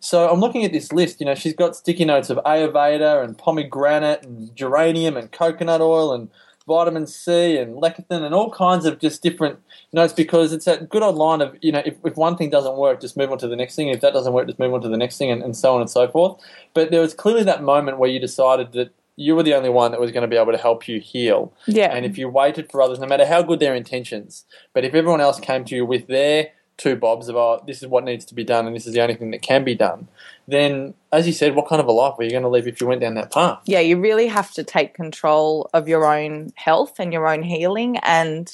So 0.00 0.30
I'm 0.30 0.40
looking 0.40 0.64
at 0.64 0.72
this 0.72 0.92
list. 0.92 1.20
You 1.20 1.26
know, 1.26 1.34
she's 1.34 1.54
got 1.54 1.76
sticky 1.76 2.04
notes 2.04 2.30
of 2.30 2.38
Ayurveda 2.38 3.22
and 3.22 3.36
pomegranate 3.36 4.22
and 4.22 4.54
geranium 4.54 5.16
and 5.16 5.30
coconut 5.32 5.80
oil 5.80 6.12
and 6.12 6.30
vitamin 6.68 7.08
C 7.08 7.56
and 7.56 7.82
lecithin 7.82 8.22
and 8.22 8.32
all 8.34 8.50
kinds 8.52 8.84
of 8.84 9.00
just 9.00 9.22
different 9.22 9.58
notes 9.92 10.12
because 10.12 10.52
it's 10.52 10.66
that 10.66 10.88
good 10.88 11.02
old 11.02 11.16
line 11.16 11.40
of, 11.40 11.56
you 11.60 11.72
know, 11.72 11.82
if, 11.84 11.96
if 12.04 12.16
one 12.16 12.36
thing 12.36 12.50
doesn't 12.50 12.76
work, 12.76 13.00
just 13.00 13.16
move 13.16 13.32
on 13.32 13.38
to 13.38 13.48
the 13.48 13.56
next 13.56 13.74
thing. 13.74 13.88
If 13.88 14.00
that 14.02 14.12
doesn't 14.12 14.32
work, 14.32 14.46
just 14.46 14.60
move 14.60 14.72
on 14.74 14.82
to 14.82 14.88
the 14.88 14.96
next 14.96 15.18
thing 15.18 15.30
and, 15.30 15.42
and 15.42 15.56
so 15.56 15.74
on 15.74 15.80
and 15.80 15.90
so 15.90 16.06
forth. 16.06 16.40
But 16.74 16.92
there 16.92 17.00
was 17.00 17.14
clearly 17.14 17.42
that 17.44 17.62
moment 17.64 17.98
where 17.98 18.10
you 18.10 18.20
decided 18.20 18.72
that 18.72 18.94
you 19.16 19.34
were 19.34 19.42
the 19.42 19.54
only 19.54 19.68
one 19.68 19.90
that 19.90 20.00
was 20.00 20.12
going 20.12 20.22
to 20.22 20.28
be 20.28 20.36
able 20.36 20.52
to 20.52 20.58
help 20.58 20.86
you 20.86 21.00
heal. 21.00 21.52
Yeah. 21.66 21.92
And 21.92 22.06
if 22.06 22.16
you 22.16 22.28
waited 22.28 22.70
for 22.70 22.80
others, 22.80 23.00
no 23.00 23.06
matter 23.06 23.26
how 23.26 23.42
good 23.42 23.58
their 23.58 23.74
intentions, 23.74 24.44
but 24.72 24.84
if 24.84 24.94
everyone 24.94 25.20
else 25.20 25.40
came 25.40 25.64
to 25.64 25.74
you 25.74 25.84
with 25.84 26.06
their 26.06 26.52
two 26.78 26.96
bobs 26.96 27.28
of, 27.28 27.36
oh, 27.36 27.62
this 27.66 27.82
is 27.82 27.88
what 27.88 28.04
needs 28.04 28.24
to 28.24 28.34
be 28.34 28.44
done 28.44 28.66
and 28.66 28.74
this 28.74 28.86
is 28.86 28.94
the 28.94 29.02
only 29.02 29.14
thing 29.14 29.32
that 29.32 29.42
can 29.42 29.64
be 29.64 29.74
done, 29.74 30.08
then, 30.46 30.94
as 31.12 31.26
you 31.26 31.32
said, 31.32 31.54
what 31.54 31.68
kind 31.68 31.80
of 31.80 31.86
a 31.86 31.92
life 31.92 32.14
were 32.16 32.24
you 32.24 32.30
going 32.30 32.44
to 32.44 32.48
live 32.48 32.66
if 32.66 32.80
you 32.80 32.86
went 32.86 33.02
down 33.02 33.14
that 33.14 33.32
path? 33.32 33.60
yeah, 33.66 33.80
you 33.80 34.00
really 34.00 34.28
have 34.28 34.52
to 34.52 34.64
take 34.64 34.94
control 34.94 35.68
of 35.74 35.88
your 35.88 36.06
own 36.06 36.52
health 36.54 36.98
and 36.98 37.12
your 37.12 37.28
own 37.28 37.42
healing. 37.42 37.98
And, 37.98 38.50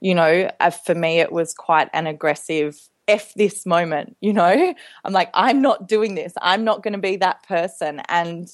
you 0.00 0.14
know, 0.14 0.50
uh, 0.60 0.70
for 0.70 0.94
me, 0.94 1.18
it 1.18 1.32
was 1.32 1.54
quite 1.54 1.88
an 1.92 2.06
aggressive 2.06 2.78
F 3.08 3.34
this 3.34 3.66
moment, 3.66 4.16
you 4.20 4.32
know? 4.32 4.74
I'm 5.04 5.12
like, 5.12 5.30
I'm 5.34 5.62
not 5.62 5.88
doing 5.88 6.14
this. 6.14 6.34
I'm 6.40 6.64
not 6.64 6.82
going 6.82 6.92
to 6.92 7.00
be 7.00 7.16
that 7.16 7.42
person. 7.48 8.02
And 8.08 8.52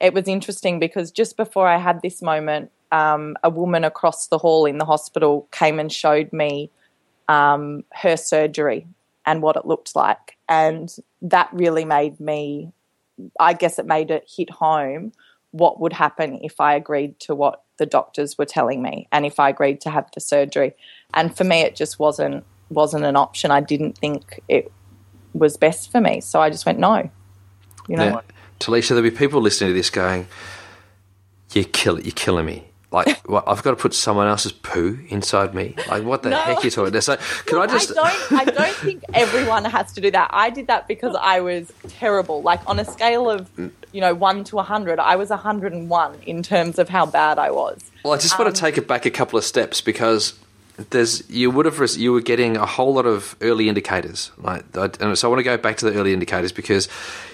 it 0.00 0.12
was 0.12 0.26
interesting 0.26 0.78
because 0.78 1.10
just 1.10 1.36
before 1.36 1.68
I 1.68 1.78
had 1.78 2.02
this 2.02 2.20
moment, 2.20 2.70
um, 2.92 3.36
a 3.42 3.50
woman 3.50 3.84
across 3.84 4.26
the 4.26 4.38
hall 4.38 4.66
in 4.66 4.78
the 4.78 4.84
hospital 4.84 5.48
came 5.52 5.78
and 5.78 5.92
showed 5.92 6.32
me 6.32 6.70
um, 7.28 7.84
her 7.92 8.16
surgery 8.16 8.86
and 9.24 9.42
what 9.42 9.56
it 9.56 9.66
looked 9.66 9.96
like. 9.96 10.36
And 10.48 10.94
that 11.22 11.48
really 11.52 11.84
made 11.84 12.20
me, 12.20 12.72
I 13.40 13.52
guess 13.52 13.78
it 13.78 13.86
made 13.86 14.10
it 14.10 14.30
hit 14.34 14.50
home 14.50 15.12
what 15.50 15.80
would 15.80 15.92
happen 15.92 16.38
if 16.42 16.60
I 16.60 16.74
agreed 16.74 17.18
to 17.20 17.34
what 17.34 17.62
the 17.78 17.86
doctors 17.86 18.36
were 18.36 18.44
telling 18.44 18.82
me 18.82 19.08
and 19.10 19.24
if 19.24 19.40
I 19.40 19.48
agreed 19.48 19.80
to 19.82 19.90
have 19.90 20.10
the 20.14 20.20
surgery. 20.20 20.74
And 21.14 21.36
for 21.36 21.44
me, 21.44 21.60
it 21.60 21.76
just 21.76 21.98
wasn't 21.98 22.44
wasn't 22.68 23.04
an 23.04 23.16
option. 23.16 23.50
I 23.50 23.60
didn't 23.60 23.96
think 23.96 24.40
it 24.48 24.72
was 25.32 25.56
best 25.56 25.92
for 25.92 26.00
me, 26.00 26.20
so 26.20 26.40
I 26.40 26.50
just 26.50 26.66
went 26.66 26.78
no. 26.78 27.10
You 27.88 27.96
know, 27.96 28.10
Now, 28.10 28.22
Talisha, 28.58 28.88
there'll 28.88 29.02
be 29.02 29.10
people 29.10 29.40
listening 29.40 29.70
to 29.70 29.74
this 29.74 29.90
going, 29.90 30.26
"You 31.52 31.64
kill 31.64 32.00
You're 32.00 32.12
killing 32.12 32.46
me." 32.46 32.68
Like, 32.96 33.28
what, 33.28 33.44
I've 33.46 33.62
got 33.62 33.70
to 33.72 33.76
put 33.76 33.92
someone 33.94 34.26
else's 34.26 34.52
poo 34.52 34.98
inside 35.08 35.54
me. 35.54 35.74
Like, 35.88 36.02
what 36.04 36.22
the 36.22 36.30
No. 36.30 36.36
heck 36.38 36.58
are 36.58 36.64
you 36.64 36.70
talking? 36.70 37.00
So, 37.00 37.16
can 37.44 37.58
I 37.58 37.66
just? 37.66 37.90
I 37.90 37.94
don't. 37.94 38.32
I 38.32 38.44
don't 38.44 38.74
think 38.76 39.04
everyone 39.14 39.64
has 39.66 39.92
to 39.92 40.00
do 40.00 40.10
that. 40.12 40.30
I 40.32 40.50
did 40.50 40.66
that 40.68 40.88
because 40.88 41.14
I 41.20 41.40
was 41.40 41.72
terrible. 41.88 42.42
Like 42.42 42.60
on 42.66 42.78
a 42.78 42.84
scale 42.84 43.28
of, 43.30 43.50
you 43.92 44.00
know, 44.00 44.14
one 44.14 44.44
to 44.44 44.58
hundred, 44.58 44.98
I 44.98 45.16
was 45.16 45.30
hundred 45.30 45.72
and 45.72 45.90
one 45.90 46.14
in 46.26 46.42
terms 46.42 46.78
of 46.78 46.88
how 46.88 47.06
bad 47.06 47.38
I 47.38 47.50
was. 47.50 47.90
Well, 48.02 48.14
I 48.14 48.16
just 48.16 48.34
Um, 48.38 48.44
want 48.44 48.54
to 48.56 48.60
take 48.60 48.78
it 48.78 48.88
back 48.88 49.04
a 49.06 49.10
couple 49.10 49.38
of 49.38 49.44
steps 49.44 49.80
because 49.80 50.32
there's 50.90 51.28
you 51.30 51.50
would 51.50 51.66
have 51.66 51.78
you 51.96 52.12
were 52.12 52.20
getting 52.20 52.56
a 52.56 52.66
whole 52.66 52.94
lot 52.94 53.06
of 53.06 53.36
early 53.40 53.68
indicators. 53.68 54.30
Like, 54.38 54.64
and 55.00 55.18
so 55.18 55.28
I 55.28 55.30
want 55.30 55.40
to 55.40 55.44
go 55.44 55.56
back 55.56 55.76
to 55.78 55.90
the 55.90 55.98
early 55.98 56.12
indicators 56.12 56.52
because 56.52 56.88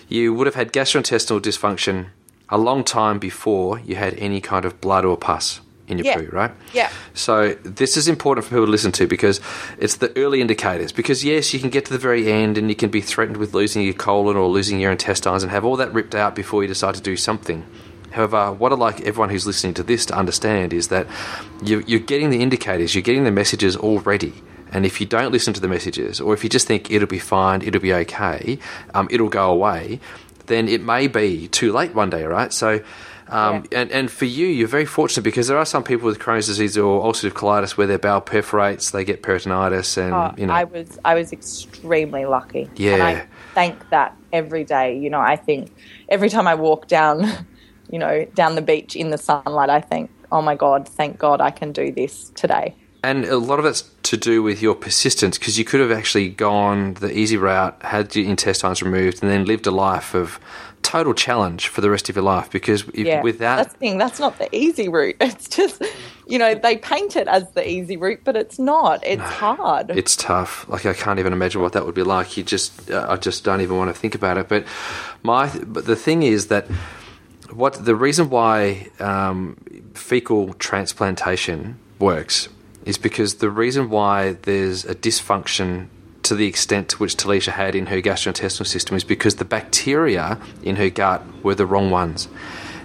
you 0.08 0.34
would 0.34 0.46
have 0.46 0.54
had 0.54 0.72
gastrointestinal 0.72 1.40
dysfunction 1.40 2.06
a 2.52 2.58
long 2.58 2.84
time 2.84 3.18
before 3.18 3.80
you 3.80 3.96
had 3.96 4.14
any 4.18 4.40
kind 4.40 4.64
of 4.64 4.80
blood 4.80 5.04
or 5.04 5.16
pus 5.16 5.60
in 5.88 5.98
your 5.98 6.06
Yeah. 6.06 6.16
poo, 6.18 6.28
right? 6.30 6.52
Yeah. 6.72 6.90
So 7.14 7.56
this 7.64 7.96
is 7.96 8.06
important 8.06 8.44
for 8.46 8.50
people 8.50 8.66
to 8.66 8.70
listen 8.70 8.92
to 8.92 9.06
because 9.06 9.40
it's 9.78 9.96
the 9.96 10.10
early 10.16 10.40
indicators. 10.40 10.92
Because 10.92 11.24
yes, 11.24 11.52
you 11.52 11.58
can 11.60 11.70
get 11.70 11.84
to 11.86 11.92
the 11.92 11.98
very 11.98 12.30
end 12.30 12.56
and 12.58 12.68
you 12.68 12.76
can 12.76 12.90
be 12.90 13.00
threatened 13.00 13.38
with 13.38 13.52
losing 13.54 13.82
your 13.82 13.94
colon 13.94 14.36
or 14.36 14.46
losing 14.48 14.78
your 14.80 14.92
intestines 14.92 15.42
and 15.42 15.50
have 15.50 15.64
all 15.64 15.76
that 15.76 15.92
ripped 15.92 16.14
out 16.14 16.34
before 16.36 16.62
you 16.62 16.68
decide 16.68 16.94
to 16.94 17.00
do 17.00 17.16
something. 17.16 17.64
However, 18.12 18.52
what 18.52 18.72
I'd 18.72 18.78
like 18.78 19.00
everyone 19.00 19.30
who's 19.30 19.46
listening 19.46 19.74
to 19.74 19.82
this 19.82 20.04
to 20.06 20.14
understand 20.14 20.72
is 20.72 20.88
that 20.88 21.06
you, 21.64 21.82
you're 21.86 22.06
getting 22.12 22.30
the 22.30 22.42
indicators, 22.42 22.94
you're 22.94 23.02
getting 23.10 23.24
the 23.24 23.30
messages 23.32 23.74
already. 23.76 24.34
And 24.74 24.86
if 24.86 25.00
you 25.00 25.06
don't 25.06 25.32
listen 25.32 25.52
to 25.54 25.60
the 25.60 25.68
messages, 25.68 26.20
or 26.20 26.32
if 26.32 26.42
you 26.44 26.48
just 26.48 26.66
think 26.66 26.90
it'll 26.90 27.08
be 27.08 27.18
fine, 27.18 27.60
it'll 27.60 27.80
be 27.80 27.92
okay, 27.92 28.58
um, 28.94 29.06
it'll 29.10 29.28
go 29.28 29.50
away, 29.50 30.00
then 30.46 30.68
it 30.68 30.82
may 30.82 31.06
be 31.08 31.48
too 31.48 31.72
late 31.72 31.94
one 31.94 32.10
day, 32.10 32.24
right? 32.24 32.52
So, 32.52 32.82
um, 33.28 33.64
and, 33.72 33.90
and 33.90 34.10
for 34.10 34.26
you, 34.26 34.46
you're 34.46 34.68
very 34.68 34.84
fortunate 34.84 35.22
because 35.22 35.48
there 35.48 35.56
are 35.56 35.64
some 35.64 35.82
people 35.82 36.06
with 36.06 36.18
Crohn's 36.18 36.46
disease 36.46 36.76
or 36.76 37.02
ulcerative 37.02 37.32
colitis 37.32 37.76
where 37.78 37.86
their 37.86 37.98
bowel 37.98 38.20
perforates, 38.20 38.90
they 38.90 39.04
get 39.04 39.22
peritonitis, 39.22 39.96
and 39.96 40.14
Oh, 40.14 40.34
you 40.36 40.46
know, 40.46 40.52
I 40.52 40.64
was 40.64 40.98
I 41.04 41.14
was 41.14 41.32
extremely 41.32 42.26
lucky. 42.26 42.68
Yeah. 42.76 42.94
And 42.94 43.02
I 43.02 43.26
thank 43.54 43.88
that 43.90 44.16
every 44.32 44.64
day. 44.64 44.98
You 44.98 45.08
know, 45.08 45.20
I 45.20 45.36
think 45.36 45.74
every 46.08 46.28
time 46.28 46.46
I 46.46 46.54
walk 46.54 46.88
down, 46.88 47.24
you 47.90 47.98
know, 47.98 48.26
down 48.34 48.54
the 48.54 48.62
beach 48.62 48.96
in 48.96 49.10
the 49.10 49.18
sunlight, 49.18 49.70
I 49.70 49.80
think, 49.80 50.10
oh 50.30 50.42
my 50.42 50.54
God, 50.54 50.86
thank 50.86 51.18
God 51.18 51.40
I 51.40 51.50
can 51.50 51.72
do 51.72 51.90
this 51.90 52.30
today. 52.34 52.74
And 53.04 53.24
a 53.24 53.36
lot 53.38 53.58
of 53.58 53.64
it's 53.64 53.82
to 54.04 54.16
do 54.16 54.42
with 54.42 54.62
your 54.62 54.76
persistence 54.76 55.36
because 55.36 55.58
you 55.58 55.64
could 55.64 55.80
have 55.80 55.90
actually 55.90 56.28
gone 56.28 56.94
the 56.94 57.16
easy 57.16 57.36
route, 57.36 57.76
had 57.82 58.14
your 58.14 58.26
intestines 58.26 58.80
removed, 58.82 59.22
and 59.22 59.30
then 59.30 59.44
lived 59.44 59.66
a 59.66 59.72
life 59.72 60.14
of 60.14 60.38
total 60.82 61.14
challenge 61.14 61.68
for 61.68 61.80
the 61.80 61.90
rest 61.90 62.08
of 62.08 62.14
your 62.16 62.24
life. 62.24 62.50
Because 62.50 62.82
if, 62.94 63.06
Yeah. 63.06 63.22
without 63.22 63.56
That's 63.56 63.72
the 63.72 63.78
thing, 63.78 63.98
that's 63.98 64.20
not 64.20 64.38
the 64.38 64.54
easy 64.54 64.88
route. 64.88 65.16
It's 65.20 65.48
just, 65.48 65.82
you 66.28 66.38
know, 66.38 66.54
they 66.54 66.76
paint 66.76 67.16
it 67.16 67.26
as 67.26 67.50
the 67.52 67.68
easy 67.68 67.96
route, 67.96 68.20
but 68.22 68.36
it's 68.36 68.58
not. 68.58 69.04
It's 69.04 69.22
hard. 69.22 69.90
it's 69.90 70.14
tough. 70.14 70.68
Like 70.68 70.86
I 70.86 70.92
can't 70.92 71.18
even 71.18 71.32
imagine 71.32 71.60
what 71.60 71.72
that 71.72 71.84
would 71.84 71.94
be 71.96 72.04
like. 72.04 72.36
You 72.36 72.44
just, 72.44 72.88
uh, 72.90 73.06
I 73.08 73.16
just 73.16 73.42
don't 73.42 73.60
even 73.60 73.76
want 73.76 73.92
to 73.92 74.00
think 74.00 74.14
about 74.14 74.38
it. 74.38 74.48
But 74.48 74.64
my, 75.24 75.50
but 75.64 75.86
the 75.86 75.96
thing 75.96 76.22
is 76.22 76.46
that 76.48 76.66
what 77.50 77.84
the 77.84 77.96
reason 77.96 78.30
why 78.30 78.88
um, 79.00 79.56
fecal 79.94 80.54
transplantation 80.54 81.78
works 81.98 82.48
is 82.84 82.98
because 82.98 83.36
the 83.36 83.50
reason 83.50 83.90
why 83.90 84.32
there's 84.32 84.84
a 84.84 84.94
dysfunction 84.94 85.88
to 86.22 86.34
the 86.34 86.46
extent 86.46 86.88
to 86.90 86.98
which 86.98 87.16
Talisha 87.16 87.52
had 87.52 87.74
in 87.74 87.86
her 87.86 88.00
gastrointestinal 88.00 88.66
system 88.66 88.96
is 88.96 89.04
because 89.04 89.36
the 89.36 89.44
bacteria 89.44 90.38
in 90.62 90.76
her 90.76 90.88
gut 90.88 91.22
were 91.42 91.54
the 91.54 91.66
wrong 91.66 91.90
ones. 91.90 92.28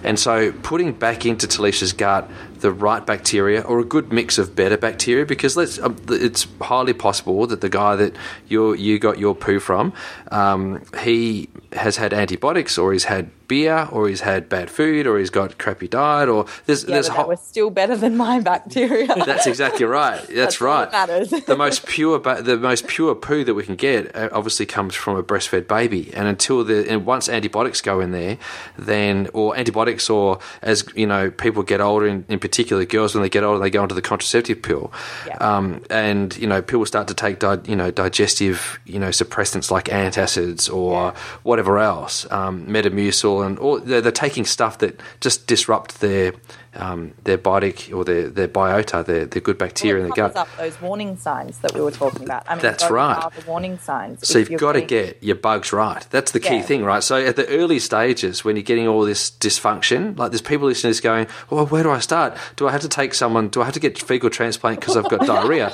And 0.04 0.18
so 0.18 0.52
putting 0.52 0.92
back 0.92 1.26
into 1.26 1.46
Talisha's 1.46 1.92
gut 1.92 2.28
the 2.60 2.72
right 2.72 3.04
bacteria 3.04 3.60
or 3.62 3.78
a 3.78 3.84
good 3.84 4.12
mix 4.12 4.38
of 4.38 4.54
better 4.54 4.76
bacteria 4.76 5.24
because 5.24 5.56
let's 5.56 5.78
um, 5.78 5.96
it's 6.08 6.46
highly 6.60 6.92
possible 6.92 7.46
that 7.46 7.60
the 7.60 7.68
guy 7.68 7.96
that 7.96 8.14
you 8.48 8.74
you 8.74 8.98
got 8.98 9.18
your 9.18 9.34
poo 9.34 9.60
from 9.60 9.92
um, 10.32 10.82
he 11.00 11.48
has 11.78 11.96
had 11.96 12.12
antibiotics 12.12 12.76
or 12.78 12.92
he's 12.92 13.04
had 13.04 13.30
beer 13.48 13.88
or 13.90 14.08
he's 14.08 14.20
had 14.20 14.48
bad 14.48 14.70
food 14.70 15.06
or 15.06 15.18
he's 15.18 15.30
got 15.30 15.56
crappy 15.58 15.88
diet 15.88 16.28
or 16.28 16.44
there's 16.66 16.84
yeah, 16.84 16.90
there's 16.90 17.08
ho- 17.08 17.16
that 17.16 17.28
was 17.28 17.40
still 17.40 17.70
better 17.70 17.96
than 17.96 18.16
my 18.16 18.40
bacteria. 18.52 19.06
that's 19.26 19.46
exactly 19.46 19.86
right. 19.86 20.18
That's, 20.28 20.34
That's 20.34 20.60
right. 20.60 20.92
matters. 20.92 21.30
the 21.30 21.56
most 21.56 21.86
pure, 21.86 22.18
ba- 22.18 22.42
the 22.42 22.56
most 22.56 22.86
pure 22.86 23.14
poo 23.14 23.44
that 23.44 23.54
we 23.54 23.62
can 23.64 23.76
get 23.76 24.14
uh, 24.14 24.28
obviously 24.32 24.66
comes 24.66 24.94
from 24.94 25.16
a 25.16 25.22
breastfed 25.22 25.66
baby. 25.66 26.12
And 26.14 26.28
until 26.28 26.62
the 26.64 26.88
and 26.90 27.06
once 27.06 27.28
antibiotics 27.28 27.80
go 27.80 28.00
in 28.00 28.12
there, 28.12 28.36
then 28.76 29.28
or 29.32 29.56
antibiotics 29.56 30.10
or 30.10 30.38
as 30.62 30.84
you 30.94 31.06
know 31.06 31.30
people 31.30 31.62
get 31.62 31.80
older, 31.80 32.06
in, 32.06 32.24
in 32.28 32.38
particular 32.38 32.84
girls 32.84 33.14
when 33.14 33.22
they 33.22 33.28
get 33.28 33.44
older, 33.44 33.58
they 33.58 33.70
go 33.70 33.82
onto 33.82 33.94
the 33.94 34.02
contraceptive 34.02 34.62
pill. 34.62 34.92
Yeah. 35.26 35.36
Um, 35.38 35.82
and 35.90 36.36
you 36.36 36.46
know 36.46 36.60
people 36.62 36.84
start 36.86 37.08
to 37.08 37.14
take 37.14 37.38
di- 37.38 37.60
you 37.66 37.76
know 37.76 37.90
digestive 37.90 38.78
you 38.84 38.98
know 38.98 39.08
suppressants 39.08 39.70
like 39.70 39.86
antacids 39.86 40.72
or 40.72 41.12
whatever 41.42 41.67
else, 41.76 42.30
um, 42.32 42.66
Metamucil, 42.66 43.44
and 43.44 43.58
all 43.58 43.78
they're, 43.78 44.00
they're 44.00 44.10
taking 44.10 44.46
stuff 44.46 44.78
that 44.78 44.98
just 45.20 45.46
disrupt 45.46 46.00
their 46.00 46.32
um, 46.78 47.12
their 47.24 47.38
biotic 47.38 47.94
or 47.94 48.04
their, 48.04 48.28
their 48.28 48.48
biota, 48.48 49.04
their, 49.04 49.26
their 49.26 49.42
good 49.42 49.58
bacteria 49.58 50.02
in 50.04 50.08
the 50.10 50.14
gut. 50.14 50.36
up 50.36 50.48
those 50.56 50.80
warning 50.80 51.16
signs 51.16 51.58
that 51.58 51.74
we 51.74 51.80
were 51.80 51.90
talking 51.90 52.22
about. 52.24 52.44
I 52.48 52.54
mean, 52.54 52.62
That's 52.62 52.90
right. 52.90 53.16
Are 53.16 53.30
the 53.30 53.44
warning 53.46 53.78
signs. 53.78 54.26
So 54.26 54.38
you've 54.38 54.58
got 54.60 54.72
to 54.72 54.80
get 54.82 55.22
your 55.22 55.36
bugs 55.36 55.72
right. 55.72 56.06
That's 56.10 56.32
the 56.32 56.40
key 56.40 56.56
Yeah. 56.56 56.62
thing, 56.62 56.84
right? 56.84 57.02
So 57.02 57.16
at 57.16 57.36
the 57.36 57.48
early 57.48 57.78
stages, 57.78 58.44
when 58.44 58.56
you're 58.56 58.62
getting 58.62 58.86
all 58.88 59.02
this 59.02 59.30
dysfunction, 59.30 60.16
like 60.18 60.30
there's 60.30 60.40
people 60.40 60.66
listening 60.68 60.92
to 60.92 60.96
this 60.96 61.00
going, 61.00 61.26
"Well, 61.50 61.66
where 61.66 61.82
do 61.82 61.90
I 61.90 61.98
start? 61.98 62.36
Do 62.56 62.68
I 62.68 62.72
have 62.72 62.80
to 62.82 62.88
take 62.88 63.14
someone? 63.14 63.48
Do 63.48 63.60
I 63.62 63.64
have 63.64 63.74
to 63.74 63.80
get 63.80 63.98
fecal 63.98 64.30
transplant 64.30 64.80
because 64.80 64.96
I've 64.96 65.08
got 65.08 65.26
diarrhea?" 65.26 65.72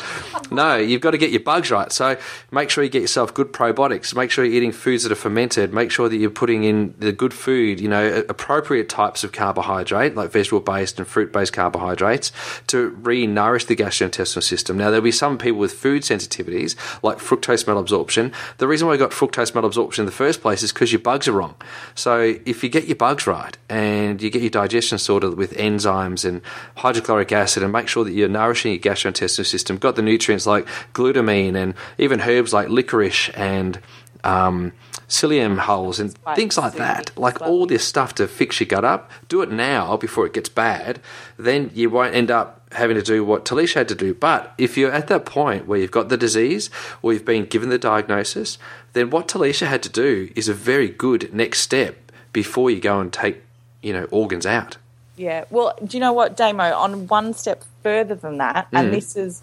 No, 0.51 0.77
you've 0.77 1.01
got 1.01 1.11
to 1.13 1.19
get 1.19 1.31
your 1.31 1.41
bugs 1.41 1.71
right. 1.71 1.93
So 1.93 2.17
make 2.51 2.71
sure 2.71 2.83
you 2.85 2.91
get 2.91 3.03
yourself 3.03 3.35
good 3.35 3.53
probiotics. 3.53 4.15
Make 4.15 4.31
sure 4.31 4.45
you're 4.45 4.55
eating 4.55 4.73
foods 4.73 5.03
that 5.03 5.13
are 5.13 5.17
fermented. 5.17 5.73
Make 5.73 5.91
sure 5.91 6.09
that 6.09 6.17
you're 6.17 6.31
putting 6.31 6.65
in 6.65 6.95
the 6.99 7.13
good 7.13 7.35
food. 7.35 7.81
You 7.81 7.89
know, 7.89 8.25
appropriate 8.29 8.89
types 8.89 9.25
of 9.25 9.33
carbohydrate, 9.33 10.15
like 10.15 10.31
vegetable 10.31 10.61
based 10.61 10.94
and 10.99 11.07
fruit 11.07 11.33
based 11.33 11.53
carbohydrates, 11.53 12.33
to 12.69 12.91
re-nourish 13.03 13.67
the 13.67 13.77
gastrointestinal 13.77 14.43
system. 14.43 14.77
Now 14.77 14.91
there'll 14.91 15.03
be 15.03 15.13
some 15.13 15.39
people 15.39 15.59
with 15.59 15.73
food 15.73 16.03
sensitivities, 16.03 16.77
like 17.03 17.19
fructose 17.19 17.65
malabsorption. 17.65 18.33
The 18.59 18.69
reason 18.69 18.89
why 18.89 18.95
I 18.95 18.97
got 18.97 19.11
fructose 19.11 19.53
malabsorption 19.53 20.01
in 20.01 20.07
the 20.07 20.13
first 20.13 20.41
place 20.41 20.63
is 20.63 20.73
because 20.73 20.93
your 20.93 21.01
bugs 21.01 21.29
are 21.29 21.33
wrong. 21.33 21.55
So 21.95 22.37
if 22.45 22.63
you 22.63 22.69
get 22.69 22.87
your 22.87 22.97
bugs 22.97 23.27
right 23.27 23.57
and 23.69 24.21
you 24.21 24.31
get 24.31 24.43
your 24.43 24.51
digestion 24.51 24.99
sorted 24.99 25.37
with 25.37 25.53
enzymes 25.55 26.25
and 26.25 26.41
hydrochloric 26.77 27.33
acid, 27.33 27.63
and 27.63 27.73
make 27.73 27.89
sure 27.89 28.05
that 28.05 28.13
you're 28.13 28.29
nourishing 28.29 28.73
your 28.73 28.81
gastrointestinal 28.81 29.47
system, 29.47 29.79
got 29.79 29.97
the 29.97 30.03
nutrients 30.03 30.47
like 30.47 30.67
glutamine 30.93 31.57
and 31.57 31.75
even 31.99 32.21
herbs 32.21 32.53
like 32.53 32.69
licorice 32.69 33.31
and 33.31 33.81
um, 34.25 34.73
psyllium 35.09 35.59
hulls 35.59 36.01
and 36.01 36.15
things 36.35 36.57
like 36.57 36.75
that. 36.75 37.17
Like 37.17 37.41
all 37.41 37.67
this 37.67 37.85
stuff 37.85 38.15
to 38.17 38.27
fix 38.27 38.61
your 38.61 38.67
gut 38.67 38.85
up. 38.85 39.11
Do 39.29 39.43
it 39.43 39.51
now 39.51 39.97
before 39.97 40.27
it 40.27 40.33
gets 40.33 40.49
bad. 40.49 41.01
Then 41.37 41.71
you 41.75 41.91
won't 41.91 42.15
end 42.15 42.31
up 42.31 42.61
having 42.73 42.97
to 42.97 43.03
do 43.03 43.25
what 43.25 43.45
Talisha 43.45 43.75
had 43.75 43.89
to 43.89 43.95
do. 43.95 44.15
But 44.15 44.53
if 44.59 44.77
you're 44.77 44.93
at 44.93 45.09
that 45.09 45.25
point 45.25 45.67
where 45.67 45.79
you've 45.79 45.91
got 45.91 46.09
the 46.09 46.17
disease 46.17 46.71
or 47.03 47.13
you've 47.13 47.25
been 47.25 47.47
given 47.47 47.69
the 47.69 47.79
diagnosis, 47.79 48.59
then 48.93 49.11
what 49.11 49.29
Talisha 49.29 49.67
had 49.67 49.83
to 49.85 49.89
do 49.89 50.31
is 50.35 50.49
a 50.49 50.55
very 50.55 50.89
good 50.89 51.33
next 51.33 51.61
step 51.61 52.13
before 52.33 52.71
you 52.71 52.81
go 52.81 53.01
and 53.01 53.13
take, 53.13 53.43
you 53.83 53.93
know, 53.93 54.05
organs 54.11 54.47
out. 54.47 54.77
Yeah. 55.17 55.45
Well, 55.51 55.79
do 55.85 55.97
you 55.97 56.01
know 56.01 56.13
what, 56.13 56.37
Damo? 56.37 56.75
On 56.75 57.07
one 57.07 57.35
step 57.35 57.65
further 57.83 58.17
than 58.17 58.39
that, 58.39 58.67
and 58.73 58.89
mm. 58.89 58.91
this 58.91 59.15
is 59.15 59.43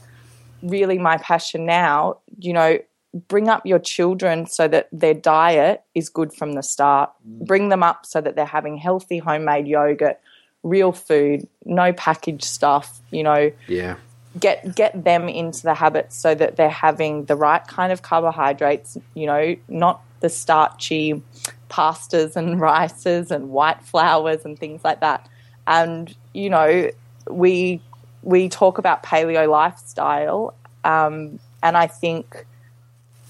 really 0.61 0.97
my 0.97 1.17
passion 1.17 1.65
now, 1.65 2.17
you 2.37 2.53
know, 2.53 2.77
bring 3.13 3.49
up 3.49 3.65
your 3.65 3.79
children 3.79 4.45
so 4.45 4.67
that 4.67 4.87
their 4.91 5.13
diet 5.13 5.83
is 5.95 6.09
good 6.09 6.33
from 6.33 6.53
the 6.53 6.63
start. 6.63 7.11
Bring 7.25 7.69
them 7.69 7.83
up 7.83 8.05
so 8.05 8.21
that 8.21 8.35
they're 8.35 8.45
having 8.45 8.77
healthy 8.77 9.17
homemade 9.17 9.67
yogurt, 9.67 10.19
real 10.63 10.91
food, 10.91 11.47
no 11.65 11.91
packaged 11.93 12.43
stuff, 12.43 13.01
you 13.11 13.23
know, 13.23 13.51
Yeah. 13.67 13.95
get 14.39 14.75
get 14.75 15.03
them 15.03 15.27
into 15.27 15.63
the 15.63 15.73
habits 15.73 16.15
so 16.15 16.33
that 16.35 16.55
they're 16.55 16.69
having 16.69 17.25
the 17.25 17.35
right 17.35 17.65
kind 17.67 17.91
of 17.91 18.01
carbohydrates, 18.01 18.97
you 19.13 19.25
know, 19.25 19.55
not 19.67 20.01
the 20.21 20.29
starchy 20.29 21.21
pastas 21.69 22.35
and 22.35 22.61
rices 22.71 23.29
and 23.31 23.49
white 23.49 23.83
flours 23.83 24.45
and 24.45 24.57
things 24.57 24.83
like 24.85 25.01
that. 25.01 25.27
And 25.67 26.15
you 26.33 26.49
know, 26.49 26.89
we 27.29 27.81
we 28.23 28.47
talk 28.47 28.77
about 28.77 29.03
paleo 29.03 29.49
lifestyle, 29.49 30.53
um, 30.85 31.39
and 31.61 31.75
I 31.75 31.87
think 31.87 32.45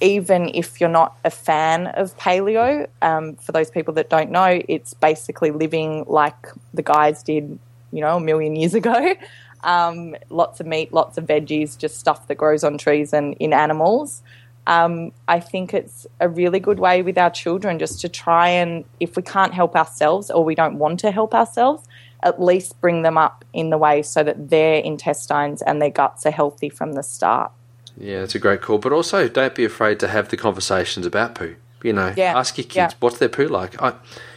even 0.01 0.49
if 0.53 0.81
you're 0.81 0.89
not 0.89 1.15
a 1.23 1.29
fan 1.29 1.87
of 1.87 2.17
paleo, 2.17 2.87
um, 3.01 3.35
for 3.35 3.51
those 3.51 3.69
people 3.69 3.93
that 3.93 4.09
don't 4.09 4.31
know, 4.31 4.61
it's 4.67 4.93
basically 4.93 5.51
living 5.51 6.03
like 6.07 6.47
the 6.73 6.81
guys 6.81 7.23
did, 7.23 7.57
you 7.91 8.01
know, 8.01 8.17
a 8.17 8.19
million 8.19 8.55
years 8.55 8.73
ago. 8.73 9.15
Um, 9.63 10.15
lots 10.31 10.59
of 10.59 10.65
meat, 10.65 10.91
lots 10.91 11.19
of 11.19 11.27
veggies, 11.27 11.77
just 11.77 11.99
stuff 11.99 12.27
that 12.29 12.33
grows 12.33 12.63
on 12.63 12.79
trees 12.79 13.13
and 13.13 13.35
in 13.39 13.53
animals. 13.53 14.23
Um, 14.65 15.11
I 15.27 15.39
think 15.39 15.71
it's 15.71 16.07
a 16.19 16.27
really 16.27 16.59
good 16.59 16.79
way 16.79 17.03
with 17.03 17.15
our 17.15 17.29
children 17.29 17.77
just 17.77 18.01
to 18.01 18.09
try 18.09 18.49
and, 18.49 18.85
if 18.99 19.15
we 19.15 19.21
can't 19.21 19.53
help 19.53 19.75
ourselves 19.75 20.31
or 20.31 20.43
we 20.43 20.55
don't 20.55 20.79
want 20.79 20.99
to 21.01 21.11
help 21.11 21.35
ourselves, 21.35 21.87
at 22.23 22.41
least 22.41 22.81
bring 22.81 23.03
them 23.03 23.19
up 23.19 23.45
in 23.53 23.69
the 23.69 23.77
way 23.77 24.01
so 24.01 24.23
that 24.23 24.49
their 24.49 24.79
intestines 24.79 25.61
and 25.61 25.79
their 25.79 25.91
guts 25.91 26.25
are 26.25 26.31
healthy 26.31 26.69
from 26.69 26.93
the 26.93 27.03
start. 27.03 27.51
Yeah, 27.97 28.23
it's 28.23 28.35
a 28.35 28.39
great 28.39 28.61
call. 28.61 28.77
But 28.77 28.93
also, 28.93 29.27
don't 29.27 29.53
be 29.55 29.65
afraid 29.65 29.99
to 29.99 30.07
have 30.07 30.29
the 30.29 30.37
conversations 30.37 31.05
about 31.05 31.35
poo. 31.35 31.55
You 31.83 31.93
know, 31.93 32.13
Yeah, 32.15 32.37
ask 32.37 32.57
your 32.57 32.63
kids 32.65 32.75
yeah. 32.75 32.89
what's 32.99 33.17
their 33.17 33.29
poo 33.29 33.47
like. 33.47 33.81
I, 33.81 33.93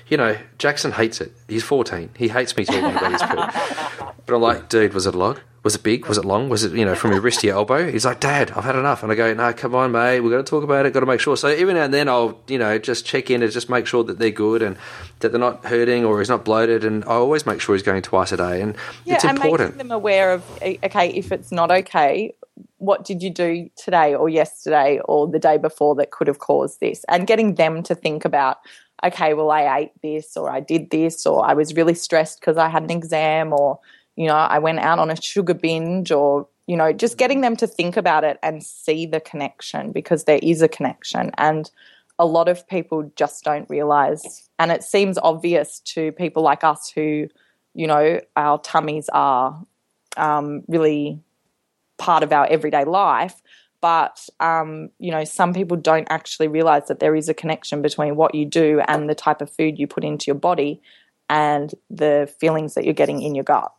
you 0.09 0.17
know, 0.17 0.37
Jackson 0.59 0.93
hates 0.93 1.21
it. 1.21 1.33
He's 1.49 1.63
14. 1.63 2.11
He 2.17 2.29
hates 2.29 2.57
me 2.57 2.65
talking 2.65 2.85
about 2.85 3.13
his 3.13 3.23
poo. 3.23 4.05
But 4.27 4.35
I'm 4.37 4.41
like, 4.41 4.71
dude, 4.71 4.95
was 4.95 5.07
it 5.07 5.15
a 5.15 5.19
log? 5.19 5.41
Was 5.65 5.75
it 5.75 5.83
big? 5.83 6.07
Was 6.07 6.19
it 6.19 6.27
long? 6.27 6.51
Was 6.51 6.63
it, 6.63 6.73
you 6.73 6.85
know, 6.85 6.95
from 6.95 7.13
your 7.13 7.23
wrist 7.23 7.41
to 7.41 7.47
your 7.47 7.57
elbow? 7.57 7.91
He's 7.91 8.05
like, 8.05 8.21
Dad, 8.21 8.51
I've 8.51 8.65
had 8.65 8.77
enough. 8.77 9.03
And 9.03 9.11
I 9.11 9.15
go, 9.15 9.33
no, 9.33 9.51
come 9.55 9.75
on, 9.75 9.93
mate. 9.93 10.21
We've 10.21 10.31
got 10.31 10.37
to 10.37 10.43
talk 10.45 10.63
about 10.63 10.85
it. 10.85 10.93
Got 10.93 11.01
to 11.01 11.07
make 11.07 11.21
sure. 11.21 11.39
So 11.39 11.49
every 11.49 11.73
now 11.73 11.85
and 11.85 11.95
then 11.95 12.07
I'll, 12.07 12.39
you 12.49 12.59
know, 12.59 12.79
just 12.79 13.07
check 13.07 13.31
in 13.31 13.43
and 13.43 13.51
just 13.51 13.71
make 13.71 13.87
sure 13.87 14.05
that 14.05 14.19
they're 14.19 14.31
good 14.31 14.61
and 14.61 14.77
that 15.21 15.31
they're 15.31 15.41
not 15.41 15.65
hurting 15.65 16.05
or 16.05 16.19
he's 16.19 16.29
not 16.29 16.45
bloated. 16.45 16.85
And 16.85 17.03
I 17.07 17.15
always 17.15 17.47
make 17.47 17.63
sure 17.63 17.75
he's 17.75 17.83
going 17.83 18.03
twice 18.03 18.31
a 18.31 18.37
day. 18.37 18.61
And 18.61 18.77
Yeah, 19.07 19.15
it's 19.15 19.25
and 19.25 19.39
important. 19.39 19.77
making 19.77 19.89
them 19.89 19.97
aware 19.97 20.33
of 20.33 20.45
okay, 20.63 21.09
if 21.09 21.33
it's 21.33 21.51
not 21.51 21.71
okay, 21.71 22.35
what 22.77 23.07
did 23.07 23.23
you 23.23 23.31
do 23.31 23.71
today 23.75 24.15
or 24.15 24.29
yesterday 24.29 25.01
or 25.07 25.27
the 25.27 25.39
day 25.39 25.57
before 25.57 25.95
that 25.95 26.11
could 26.11 26.27
have 26.27 26.41
caused 26.41 26.81
this? 26.81 27.07
And 27.09 27.27
getting 27.27 27.55
them 27.55 27.83
to 27.85 27.95
think 27.95 28.27
about, 28.27 28.59
okay, 29.03 29.33
well, 29.33 29.51
I 29.51 29.79
ate 29.79 29.93
this 30.03 30.37
or 30.37 30.51
I 30.51 30.61
did 30.61 30.91
this 30.91 31.25
or 31.25 31.43
I 31.43 31.55
was 31.55 31.75
really 31.75 31.95
stressed 31.95 32.41
because 32.41 32.59
I 32.59 32.69
had 32.69 32.83
an 32.83 32.91
exam 32.91 33.55
or, 33.55 33.81
you 34.17 34.27
know, 34.27 34.35
I 34.35 34.59
went 34.59 34.79
out 34.79 34.99
on 34.99 35.11
a 35.11 35.21
sugar 35.21 35.55
binge 35.55 36.13
or, 36.13 36.47
you 36.67 36.77
know, 36.77 36.93
just 36.93 37.19
getting 37.19 37.41
them 37.41 37.57
to 37.57 37.67
think 37.67 37.97
about 37.97 38.25
it 38.25 38.39
and 38.43 38.63
see 38.63 39.07
the 39.07 39.21
connection 39.21 39.93
because 39.93 40.25
there 40.25 40.41
is 40.43 40.63
a 40.63 40.69
connection. 40.69 41.31
And 41.37 41.71
a 42.19 42.27
lot 42.27 42.49
of 42.49 42.67
people 42.69 43.11
just 43.17 43.45
don't 43.45 43.69
realize. 43.69 44.49
And 44.59 44.71
it 44.71 44.83
seems 44.83 45.19
obvious 45.19 45.81
to 45.81 46.13
people 46.13 46.43
like 46.43 46.63
us 46.63 46.91
who, 46.95 47.29
you 47.75 47.87
know, 47.87 48.21
our 48.37 48.59
tummies 48.61 49.09
are 49.13 49.65
um, 50.17 50.63
really 50.69 51.21
part 51.99 52.23
of 52.23 52.33
our 52.33 52.47
everyday 52.47 52.85
life. 52.85 53.43
But, 53.81 54.29
um, 54.41 54.91
you 54.99 55.11
know, 55.11 55.25
some 55.25 55.53
people 55.53 55.77
don't 55.77 56.07
actually 56.09 56.49
realize 56.49 56.87
that 56.87 57.01
there 57.01 57.15
is 57.15 57.29
a 57.29 57.35
connection 57.35 57.83
between 57.83 58.17
what 58.17 58.35
you 58.35 58.47
do 58.47 58.81
and 58.87 59.11
the 59.11 59.15
type 59.15 59.43
of 59.43 59.51
food 59.51 59.79
you 59.79 59.87
put 59.87 60.05
into 60.05 60.27
your 60.27 60.37
body 60.37 60.81
and 61.29 61.75
the 61.91 62.33
feelings 62.41 62.75
that 62.75 62.85
you're 62.85 62.95
getting 62.95 63.21
in 63.21 63.35
your 63.35 63.45
gut. 63.45 63.73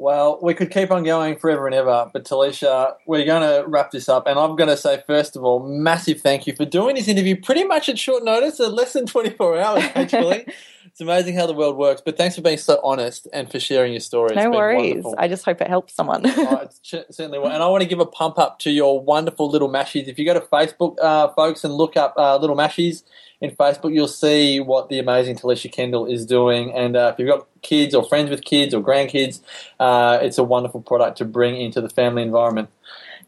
Well, 0.00 0.38
we 0.40 0.54
could 0.54 0.70
keep 0.70 0.92
on 0.92 1.02
going 1.02 1.36
forever 1.38 1.66
and 1.66 1.74
ever, 1.74 2.08
but 2.12 2.24
Talisha, 2.24 2.94
we're 3.04 3.24
going 3.24 3.42
to 3.42 3.68
wrap 3.68 3.90
this 3.90 4.08
up. 4.08 4.28
And 4.28 4.38
I'm 4.38 4.54
going 4.54 4.70
to 4.70 4.76
say, 4.76 5.02
first 5.08 5.34
of 5.34 5.42
all, 5.42 5.58
massive 5.58 6.20
thank 6.20 6.46
you 6.46 6.54
for 6.54 6.64
doing 6.64 6.94
this 6.94 7.08
interview 7.08 7.34
pretty 7.40 7.64
much 7.64 7.88
at 7.88 7.98
short 7.98 8.22
notice, 8.22 8.60
at 8.60 8.72
less 8.72 8.92
than 8.92 9.06
24 9.06 9.58
hours, 9.58 9.82
actually. 9.96 10.46
it's 10.86 11.00
amazing 11.00 11.34
how 11.34 11.48
the 11.48 11.52
world 11.52 11.76
works. 11.76 12.00
But 12.00 12.16
thanks 12.16 12.36
for 12.36 12.42
being 12.42 12.58
so 12.58 12.80
honest 12.84 13.26
and 13.32 13.50
for 13.50 13.58
sharing 13.58 13.92
your 13.92 13.98
story. 13.98 14.36
No 14.36 14.50
worries. 14.50 15.02
wonderful. 15.02 15.14
I 15.18 15.26
just 15.26 15.44
hope 15.44 15.60
it 15.60 15.66
helps 15.66 15.94
someone. 15.94 16.22
Oh, 16.24 16.68
ch- 16.84 16.94
certainly 17.10 17.40
will. 17.40 17.48
And 17.48 17.60
I 17.60 17.66
want 17.66 17.82
to 17.82 17.88
give 17.88 17.98
a 17.98 18.06
pump 18.06 18.38
up 18.38 18.60
to 18.60 18.70
your 18.70 19.00
wonderful 19.00 19.50
little 19.50 19.68
mashies. 19.68 20.06
If 20.06 20.16
you 20.16 20.24
go 20.24 20.34
to 20.34 20.40
Facebook, 20.40 20.94
uh, 21.02 21.26
folks, 21.34 21.64
and 21.64 21.74
look 21.74 21.96
up 21.96 22.14
uh, 22.16 22.36
little 22.36 22.56
mashies 22.56 23.02
in 23.40 23.50
Facebook, 23.52 23.94
you'll 23.94 24.08
see 24.08 24.60
what 24.60 24.88
the 24.88 24.98
amazing 24.98 25.36
Talisha 25.36 25.70
Kendall 25.70 26.06
is 26.06 26.26
doing. 26.26 26.72
And 26.72 26.96
uh, 26.96 27.12
if 27.12 27.18
you've 27.18 27.28
got 27.28 27.46
kids 27.62 27.94
or 27.94 28.04
friends 28.04 28.30
with 28.30 28.44
kids 28.44 28.74
or 28.74 28.82
grandkids, 28.82 29.40
uh, 29.78 30.18
it's 30.20 30.38
a 30.38 30.44
wonderful 30.44 30.80
product 30.80 31.18
to 31.18 31.24
bring 31.24 31.56
into 31.56 31.80
the 31.80 31.88
family 31.88 32.22
environment. 32.22 32.68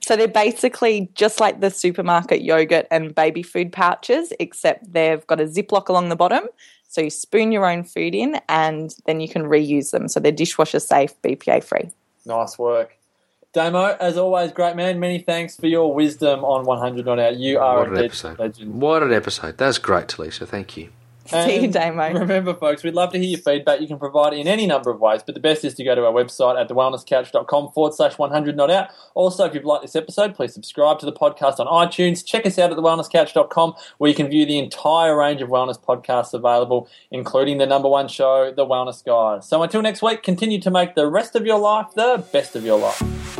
So 0.01 0.17
they're 0.17 0.29
basically 0.29 1.11
just 1.15 1.41
like 1.41 1.61
the 1.61 1.71
supermarket 1.71 2.43
yogurt 2.43 2.87
and 2.91 3.15
baby 3.15 3.43
food 3.43 3.71
pouches, 3.71 4.33
except 4.41 4.93
they've 4.93 5.25
got 5.27 5.41
a 5.41 5.45
ziplock 5.45 5.89
along 5.89 6.09
the 6.09 6.17
bottom. 6.17 6.45
So 6.89 7.03
you 7.03 7.11
spoon 7.11 7.53
your 7.53 7.71
own 7.71 7.85
food 7.85 8.15
in 8.15 8.41
and 8.49 8.95
then 9.07 9.21
you 9.21 9.29
can 9.29 9.43
reuse 9.43 9.93
them. 9.93 10.09
So 10.09 10.19
they're 10.19 10.33
dishwasher 10.33 10.81
safe, 10.81 11.13
BPA 11.23 11.63
free. 11.63 11.91
Nice 12.27 12.59
work. 12.59 12.97
Damo, 13.53 13.97
as 14.01 14.17
always, 14.17 14.53
great 14.53 14.77
man. 14.77 15.01
Many 15.01 15.19
thanks 15.19 15.57
for 15.57 15.67
your 15.67 15.93
wisdom 15.93 16.45
on 16.45 16.65
100 16.67 17.05
Not 17.05 17.19
Out. 17.19 17.37
You 17.37 17.59
are 17.59 17.79
What 17.81 17.89
a 17.89 17.93
an 17.97 18.05
episode. 18.05 18.39
legend. 18.39 18.81
What 18.81 19.03
an 19.03 19.13
episode. 19.13 19.59
That's 19.59 19.79
great, 19.79 20.07
Talisha. 20.07 20.47
Thank 20.47 20.77
you. 20.77 20.91
See 21.27 21.57
you, 21.59 21.63
And 21.65 21.73
Damo. 21.73 22.13
Remember, 22.19 22.55
folks, 22.55 22.83
we'd 22.83 22.95
love 22.95 23.13
to 23.13 23.19
hear 23.19 23.29
your 23.29 23.39
feedback. 23.39 23.81
You 23.81 23.87
can 23.87 24.01
provide 24.01 24.33
it 24.33 24.41
in 24.41 24.49
any 24.49 24.67
number 24.67 24.91
of 24.91 25.01
ways, 25.01 25.23
but 25.25 25.37
the 25.37 25.41
best 25.41 25.65
is 25.65 25.75
to 25.75 25.85
go 25.85 25.95
to 25.95 26.05
our 26.07 26.13
website 26.13 26.61
at 26.61 26.69
thewellnesscouch.com 26.69 27.71
forward 27.71 27.95
slash 27.95 28.19
100 28.19 28.57
not 28.57 28.69
out. 28.69 28.89
Also, 29.15 29.45
if 29.45 29.55
you've 29.55 29.65
liked 29.65 29.83
this 29.83 29.95
episode, 29.95 30.35
please 30.35 30.53
subscribe 30.53 30.99
to 30.99 31.07
the 31.07 31.13
podcast 31.13 31.61
on 31.61 31.67
iTunes. 31.69 32.25
Check 32.25 32.47
us 32.47 32.59
out 32.59 32.73
at 32.73 32.77
thewellnesscouch.com 32.79 33.75
where 33.99 34.09
you 34.11 34.17
can 34.17 34.29
view 34.29 34.45
the 34.45 34.59
entire 34.59 35.17
range 35.17 35.41
of 35.41 35.49
wellness 35.51 35.79
podcasts 35.81 36.35
available, 36.35 36.89
including 37.13 37.59
the 37.59 37.67
number 37.67 37.89
one 37.89 38.09
show, 38.09 38.53
The 38.53 38.67
Wellness 38.67 39.05
Guys. 39.05 39.49
So 39.49 39.63
until 39.63 39.83
next 39.83 40.03
week, 40.03 40.25
continue 40.25 40.61
to 40.61 40.71
make 40.71 40.97
the 40.97 41.07
rest 41.07 41.37
of 41.37 41.47
your 41.47 41.59
life 41.61 41.89
the 41.95 42.25
best 42.33 42.57
of 42.57 42.65
your 42.65 42.79
life. 42.81 43.40